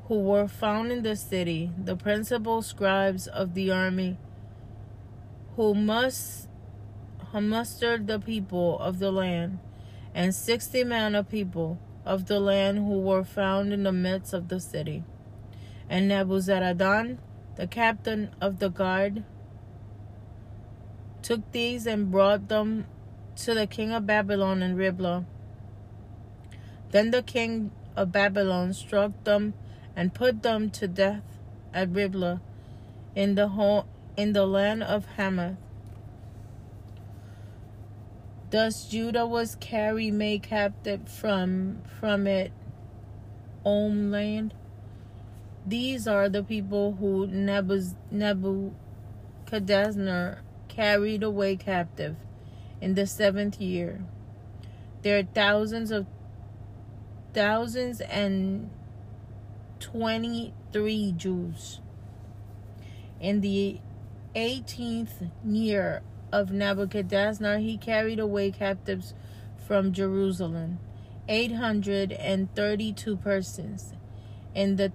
who 0.07 0.19
were 0.19 0.47
found 0.47 0.91
in 0.91 1.03
the 1.03 1.15
city, 1.15 1.71
the 1.77 1.95
principal 1.95 2.61
scribes 2.61 3.27
of 3.27 3.53
the 3.53 3.71
army, 3.71 4.17
who 5.55 5.73
must 5.73 6.47
who 7.31 7.41
mustered 7.41 8.07
the 8.07 8.19
people 8.19 8.79
of 8.79 8.97
the 8.97 9.11
land, 9.11 9.59
and 10.15 10.33
sixty 10.33 10.83
men 10.83 11.13
of 11.13 11.29
people 11.29 11.79
of 12.05 12.25
the 12.25 12.39
land 12.39 12.79
who 12.79 12.99
were 12.99 13.23
found 13.23 13.71
in 13.71 13.83
the 13.83 13.91
midst 13.91 14.33
of 14.33 14.47
the 14.47 14.59
city. 14.59 15.03
And 15.87 16.09
Nebuzaradan, 16.09 17.19
the 17.55 17.67
captain 17.67 18.31
of 18.41 18.59
the 18.59 18.69
guard, 18.69 19.23
took 21.21 21.51
these 21.51 21.85
and 21.85 22.11
brought 22.11 22.47
them 22.47 22.85
to 23.35 23.53
the 23.53 23.67
king 23.67 23.91
of 23.91 24.05
Babylon 24.05 24.61
in 24.61 24.75
Riblah. 24.75 25.25
Then 26.91 27.11
the 27.11 27.21
king 27.21 27.71
of 27.95 28.11
Babylon 28.11 28.73
struck 28.73 29.23
them 29.23 29.53
and 29.95 30.13
put 30.13 30.43
them 30.43 30.69
to 30.71 30.87
death 30.87 31.23
at 31.73 31.89
Riblah 31.89 32.41
in 33.15 33.35
the 33.35 33.49
whole, 33.49 33.85
in 34.17 34.33
the 34.33 34.45
land 34.45 34.83
of 34.83 35.05
Hamath. 35.17 35.57
Thus 38.49 38.89
Judah 38.89 39.27
was 39.27 39.55
carried 39.59 40.13
made 40.13 40.43
captive 40.43 41.07
from 41.07 41.83
from 41.99 42.25
it 42.25 42.51
own 43.63 44.09
land. 44.09 44.53
These 45.65 46.07
are 46.07 46.29
the 46.29 46.43
people 46.43 46.93
who 46.99 47.27
Nebuchadnezzar 47.27 48.73
carried 50.79 51.21
away 51.23 51.57
captive 51.57 52.15
in 52.79 52.93
the 52.93 53.05
seventh 53.05 53.59
year. 53.59 53.99
There 55.01 55.19
are 55.19 55.23
thousands 55.23 55.91
of 55.91 56.05
thousands 57.33 57.99
and 57.99 58.69
twenty-three 59.81 61.11
Jews. 61.17 61.81
In 63.19 63.41
the 63.41 63.81
eighteenth 64.33 65.21
year 65.43 66.01
of 66.31 66.53
Nebuchadnezzar, 66.53 67.57
he 67.57 67.77
carried 67.77 68.19
away 68.19 68.49
captives 68.49 69.13
from 69.67 69.91
Jerusalem, 69.91 70.79
832 71.27 73.17
persons. 73.17 73.95
In 74.55 74.77
the 74.77 74.93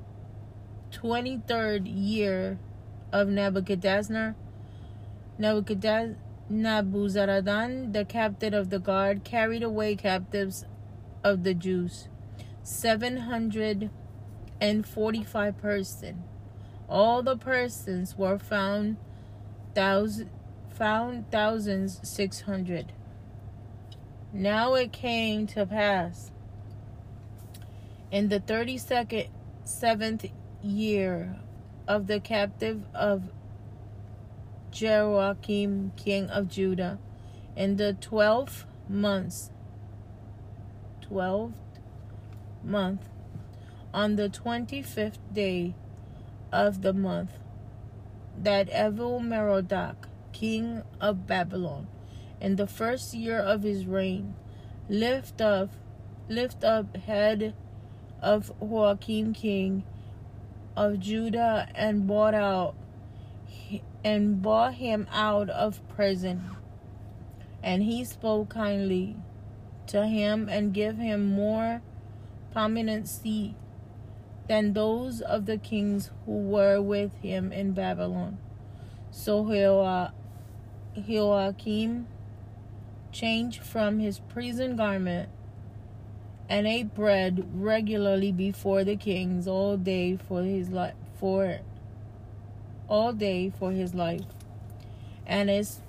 23rd 0.93 1.83
year 1.85 2.59
of 3.13 3.29
Nebuchadnezzar 3.29 4.35
Nebuzaradan, 5.39 6.17
the 7.93 8.05
captain 8.05 8.55
of 8.55 8.71
the 8.71 8.79
guard, 8.79 9.25
carried 9.25 9.63
away 9.63 9.97
captives 9.97 10.65
of 11.23 11.43
the 11.43 11.55
Jews, 11.55 12.09
745 12.63 15.59
persons. 15.59 16.23
All 16.89 17.23
the 17.23 17.37
persons 17.37 18.17
were 18.17 18.39
found 18.39 18.97
thousand 19.75 20.31
found 20.71 21.31
thousands 21.31 22.01
six 22.03 22.43
hundred. 22.43 22.93
Now 24.33 24.75
it 24.75 24.93
came 24.93 25.47
to 25.49 25.65
pass 25.65 26.31
in 28.11 28.29
the 28.29 28.41
thirty 28.41 28.77
second 28.77 29.29
seventh 29.65 30.27
year 30.63 31.37
of 31.89 32.07
the 32.07 32.21
captive 32.21 32.83
of 32.95 33.31
Jehoiakim, 34.75 35.93
king 35.95 36.29
of 36.31 36.49
Judah, 36.49 36.99
in 37.55 37.77
the 37.77 37.93
twelfth 37.93 38.67
month, 38.89 39.51
twelfth 41.01 41.55
month, 42.65 43.09
on 43.95 44.17
the 44.17 44.29
twenty 44.29 44.83
fifth 44.83 45.21
day 45.33 45.77
of 46.53 46.83
the 46.83 46.93
month, 46.93 47.31
that 48.37 48.69
Evil 48.69 49.21
Merodach, 49.21 50.09
king 50.33 50.83
of 51.01 51.25
Babylon, 51.25 51.87
in 52.41 52.57
the 52.57 52.67
first 52.67 53.15
year 53.15 53.39
of 53.39 53.63
his 53.63 53.87
reign, 53.87 54.35
lift 54.89 55.41
up, 55.41 55.71
lift 56.29 56.65
up 56.65 56.97
head 56.97 57.55
of 58.21 58.51
Joachim, 58.61 59.35
king 59.35 59.85
of 60.77 60.99
Judah, 60.99 61.69
and 61.77 62.09
bought 62.09 62.35
out 62.35 62.75
and 64.05 64.43
bought 64.43 64.75
him 64.75 65.09
out 65.11 65.49
of 65.49 65.81
prison. 65.89 66.51
And 67.63 67.83
he 67.83 68.05
spoke 68.05 68.51
kindly 68.51 69.17
to 69.87 70.07
him 70.07 70.49
and 70.51 70.75
gave 70.75 70.99
him 70.99 71.25
more 71.25 71.81
prominency 72.53 73.57
than 74.47 74.75
those 74.75 75.23
of 75.23 75.47
the 75.47 75.57
kings 75.57 76.11
who 76.27 76.33
were 76.33 76.81
with 76.81 77.15
him 77.23 77.51
in 77.51 77.73
Babylon. 77.73 78.37
So 79.11 79.43
Joachim 80.95 82.07
changed 83.11 83.63
from 83.63 83.99
his 84.01 84.19
prison 84.19 84.77
garment 84.77 85.31
and 86.49 86.67
ate 86.67 86.95
bread 86.95 87.49
regularly 87.55 88.33
before 88.33 88.85
the 88.85 88.97
kings 88.97 89.49
all 89.49 89.79
day 89.79 90.17
for 90.17 90.43
his 90.43 90.69
life 90.69 90.95
for 91.19 91.61
all 92.89 93.13
day 93.13 93.51
for 93.51 93.73
his 93.73 93.95
life 93.95 94.25
and 95.27 95.51
as 95.51 95.81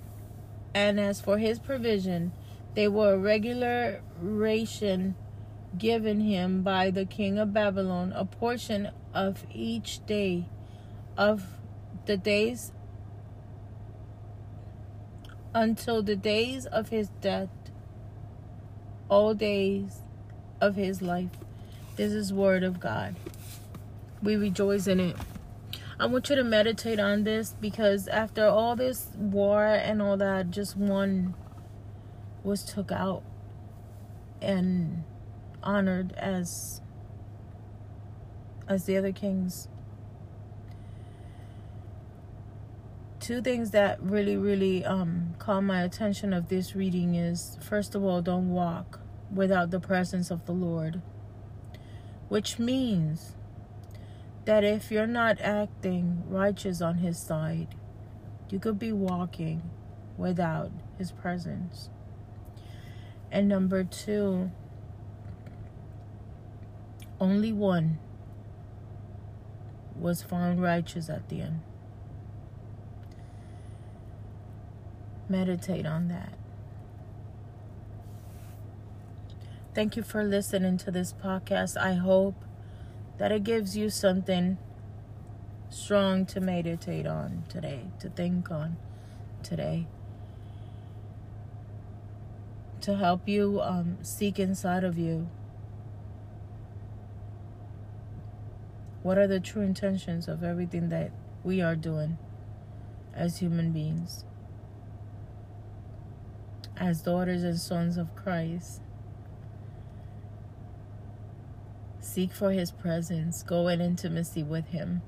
and 0.74 1.00
as 1.00 1.22
for 1.22 1.38
his 1.38 1.60
provision 1.60 2.32
they 2.74 2.88
were 2.88 3.14
a 3.14 3.18
regular 3.18 4.02
ration 4.22 5.16
given 5.78 6.22
him 6.22 6.62
by 6.62 6.90
the 6.90 7.06
king 7.06 7.38
of 7.38 7.54
Babylon 7.54 8.14
a 8.16 8.26
portion 8.26 8.90
of 9.14 9.46
each 9.54 10.06
day 10.06 10.46
of 11.18 11.46
the 12.06 12.18
days 12.18 12.72
until 15.56 16.04
the 16.04 16.18
days 16.18 16.66
of 16.66 16.90
his 16.90 17.08
death, 17.22 17.50
all 19.08 19.34
days 19.34 20.02
of 20.60 20.76
his 20.76 21.02
life. 21.02 21.30
This 21.96 22.12
is 22.12 22.34
word 22.34 22.64
of 22.64 22.82
God. 22.82 23.16
We 24.22 24.36
rejoice 24.36 24.88
in 24.88 25.00
it. 25.00 25.16
I 25.98 26.08
want 26.08 26.30
you 26.30 26.36
to 26.36 26.44
meditate 26.44 27.00
on 27.00 27.24
this 27.24 27.56
because 27.60 28.10
after 28.10 28.46
all 28.46 28.76
this 28.76 29.12
war 29.16 29.66
and 29.66 30.02
all 30.02 30.18
that, 30.18 30.52
just 30.52 30.76
one 30.76 31.36
was 32.44 32.64
took 32.64 32.92
out 32.92 33.24
and 34.42 35.04
honored 35.64 36.14
as 36.18 36.82
as 38.68 38.86
the 38.86 38.98
other 38.98 39.14
kings. 39.14 39.70
Two 43.22 43.42
things 43.42 43.72
that 43.72 44.02
really 44.02 44.36
really 44.36 44.84
um 44.84 45.36
caught 45.40 45.62
my 45.62 45.82
attention 45.82 46.34
of 46.34 46.50
this 46.50 46.76
reading 46.76 47.16
is 47.16 47.58
first 47.62 47.96
of 47.96 48.04
all 48.04 48.22
don't 48.22 48.50
walk 48.50 49.00
without 49.34 49.72
the 49.72 49.80
presence 49.80 50.30
of 50.30 50.46
the 50.46 50.52
lord 50.52 51.02
which 52.30 52.60
means 52.60 53.34
that 54.46 54.64
if 54.64 54.92
you're 54.92 55.08
not 55.08 55.40
acting 55.42 56.24
righteous 56.28 56.82
on 56.82 57.00
his 57.00 57.18
side 57.18 57.76
you 58.50 58.60
could 58.60 58.80
be 58.80 58.92
walking 58.92 59.62
without 60.18 60.72
his 60.98 61.12
presence 61.12 61.90
and 63.32 63.48
number 63.48 63.84
two 63.84 64.52
only 67.20 67.52
one 67.52 67.98
was 69.96 70.22
found 70.22 70.62
righteous 70.62 71.10
at 71.10 71.28
the 71.30 71.42
end 71.42 71.62
Meditate 75.28 75.88
on 75.88 76.08
that. 76.10 76.34
Thank 79.74 79.98
you 79.98 80.04
for 80.04 80.24
listening 80.24 80.78
to 80.78 80.92
this 80.92 81.14
podcast. 81.14 81.76
I 81.78 81.94
hope 81.94 82.45
that 83.18 83.32
it 83.32 83.44
gives 83.44 83.78
you 83.78 83.90
something 83.90 84.58
strong 85.70 86.26
to 86.26 86.40
meditate 86.40 87.08
on 87.08 87.44
today, 87.50 87.88
to 88.00 88.10
think 88.10 88.52
on 88.52 88.78
today, 89.44 89.88
to 92.82 92.96
help 92.96 93.28
you 93.28 93.62
um, 93.62 93.98
seek 94.02 94.40
inside 94.40 94.84
of 94.84 94.98
you. 94.98 95.28
What 99.04 99.18
are 99.18 99.28
the 99.28 99.40
true 99.40 99.62
intentions 99.62 100.28
of 100.28 100.44
everything 100.44 100.90
that 100.90 101.12
we 101.44 101.62
are 101.62 101.76
doing 101.76 102.18
as 103.14 103.38
human 103.38 103.72
beings? 103.72 104.26
as 106.78 107.02
daughters 107.02 107.44
and 107.44 107.58
sons 107.58 107.98
of 107.98 108.14
Christ. 108.16 108.82
Seek 112.16 112.32
for 112.32 112.52
his 112.52 112.72
presence. 112.72 113.44
Go 113.44 113.68
in 113.68 113.82
intimacy 113.82 114.42
with 114.42 114.68
him. 114.68 115.02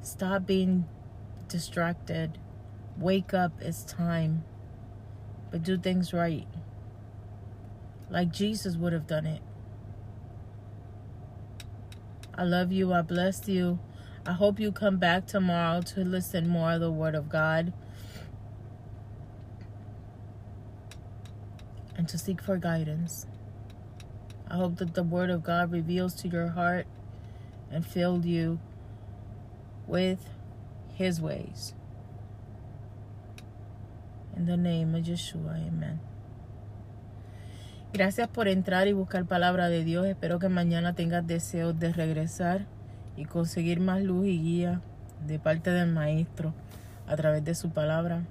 Stop 0.00 0.46
being 0.46 0.86
distracted. 1.46 2.38
Wake 2.96 3.34
up. 3.34 3.52
It's 3.60 3.84
time. 3.84 4.42
But 5.50 5.62
do 5.62 5.76
things 5.76 6.14
right. 6.14 6.48
Like 8.08 8.32
Jesus 8.32 8.78
would 8.78 8.94
have 8.94 9.06
done 9.06 9.26
it. 9.26 9.42
I 12.34 12.44
love 12.44 12.72
you. 12.72 12.94
I 12.94 13.02
bless 13.02 13.46
you. 13.46 13.78
I 14.24 14.32
hope 14.32 14.58
you 14.58 14.72
come 14.72 14.96
back 14.96 15.26
tomorrow 15.26 15.82
to 15.82 16.00
listen 16.00 16.48
more 16.48 16.72
of 16.72 16.80
the 16.80 16.90
Word 16.90 17.14
of 17.14 17.28
God. 17.28 17.74
and 21.94 22.08
to 22.08 22.16
seek 22.16 22.40
for 22.40 22.56
guidance. 22.56 23.26
I 24.52 24.56
hope 24.56 24.76
that 24.76 24.92
the 24.92 25.02
Word 25.02 25.30
of 25.30 25.42
God 25.42 25.72
reveals 25.72 26.12
to 26.20 26.28
your 26.28 26.48
heart 26.48 26.86
and 27.70 27.86
fill 27.86 28.20
you 28.22 28.58
with 29.86 30.18
His 30.94 31.22
ways. 31.22 31.72
In 34.36 34.44
the 34.44 34.58
name 34.58 34.94
of 34.94 35.04
Yeshua, 35.04 35.56
amen. 35.56 36.00
Gracias 37.94 38.28
por 38.28 38.46
entrar 38.46 38.88
y 38.88 38.92
buscar 38.92 39.24
palabra 39.24 39.70
de 39.70 39.84
Dios. 39.84 40.06
Espero 40.06 40.38
que 40.38 40.50
mañana 40.50 40.94
tengas 40.94 41.26
deseos 41.26 41.78
de 41.78 41.90
regresar 41.94 42.66
y 43.16 43.24
conseguir 43.24 43.80
más 43.80 44.02
luz 44.02 44.26
y 44.26 44.38
guía 44.38 44.82
de 45.26 45.38
parte 45.38 45.70
del 45.70 45.90
Maestro 45.90 46.52
a 47.06 47.16
través 47.16 47.42
de 47.42 47.54
su 47.54 47.70
palabra. 47.70 48.24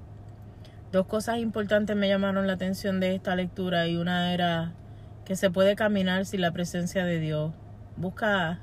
Dos 0.92 1.08
cosas 1.08 1.40
importantes 1.40 1.96
me 1.96 2.08
llamaron 2.08 2.46
la 2.46 2.54
atención 2.54 3.00
de 3.00 3.16
esta 3.16 3.36
lectura 3.36 3.88
y 3.88 3.96
una 3.96 4.34
era 4.34 4.74
que 5.32 5.38
se 5.38 5.50
puede 5.50 5.78
caminar 5.78 6.26
sin 6.26 6.42
la 6.42 6.52
presencia 6.52 7.06
de 7.06 7.18
Dios. 7.18 7.54
Busca, 7.96 8.60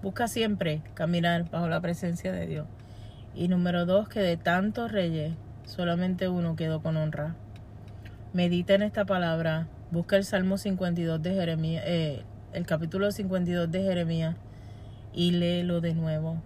busca 0.00 0.28
siempre 0.28 0.80
caminar 0.94 1.50
bajo 1.50 1.66
la 1.66 1.80
presencia 1.80 2.30
de 2.30 2.46
Dios. 2.46 2.68
Y 3.34 3.48
número 3.48 3.84
dos, 3.84 4.08
que 4.08 4.20
de 4.20 4.36
tantos 4.36 4.92
reyes, 4.92 5.32
solamente 5.64 6.28
uno 6.28 6.54
quedó 6.54 6.82
con 6.82 6.96
honra. 6.96 7.34
Medita 8.32 8.74
en 8.74 8.82
esta 8.82 9.06
palabra, 9.06 9.66
busca 9.90 10.16
el 10.16 10.22
Salmo 10.22 10.56
52 10.56 11.20
de 11.20 11.34
Jeremías, 11.34 11.82
eh, 11.84 12.22
el 12.52 12.64
capítulo 12.64 13.10
52 13.10 13.68
de 13.68 13.82
Jeremías 13.82 14.36
y 15.12 15.32
léelo 15.32 15.80
de 15.80 15.94
nuevo. 15.94 16.40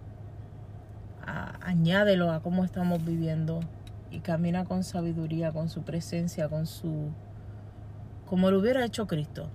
añádelo 1.61 2.31
a 2.31 2.41
cómo 2.41 2.65
estamos 2.65 3.05
viviendo 3.05 3.59
y 4.09 4.21
camina 4.21 4.65
con 4.65 4.83
sabiduría, 4.83 5.51
con 5.51 5.69
su 5.69 5.83
presencia, 5.83 6.49
con 6.49 6.65
su 6.65 7.11
como 8.33 8.49
lo 8.49 8.57
hubiera 8.57 8.83
hecho 8.83 9.05
Cristo. 9.05 9.47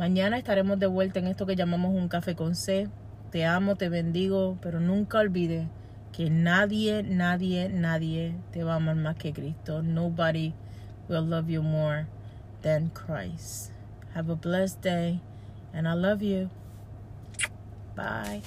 Mañana 0.00 0.36
estaremos 0.36 0.80
de 0.80 0.88
vuelta 0.88 1.20
en 1.20 1.28
esto 1.28 1.46
que 1.46 1.54
llamamos 1.54 1.94
un 1.94 2.08
café 2.08 2.34
con 2.34 2.56
C. 2.56 2.88
Te 3.30 3.46
amo, 3.46 3.76
te 3.76 3.88
bendigo, 3.88 4.58
pero 4.60 4.80
nunca 4.80 5.20
olvides 5.20 5.68
que 6.10 6.28
nadie, 6.28 7.04
nadie, 7.04 7.68
nadie 7.68 8.34
te 8.50 8.64
va 8.64 8.72
a 8.72 8.76
amar 8.78 8.96
más 8.96 9.14
que 9.14 9.32
Cristo. 9.32 9.80
Nobody 9.80 10.54
will 11.08 11.28
love 11.28 11.48
you 11.48 11.62
more 11.62 12.08
than 12.62 12.90
Christ. 12.90 13.70
Have 14.16 14.28
a 14.28 14.34
blessed 14.34 14.82
day 14.82 15.20
and 15.72 15.86
I 15.86 15.94
love 15.94 16.20
you. 16.20 16.50
Bye. 17.94 18.42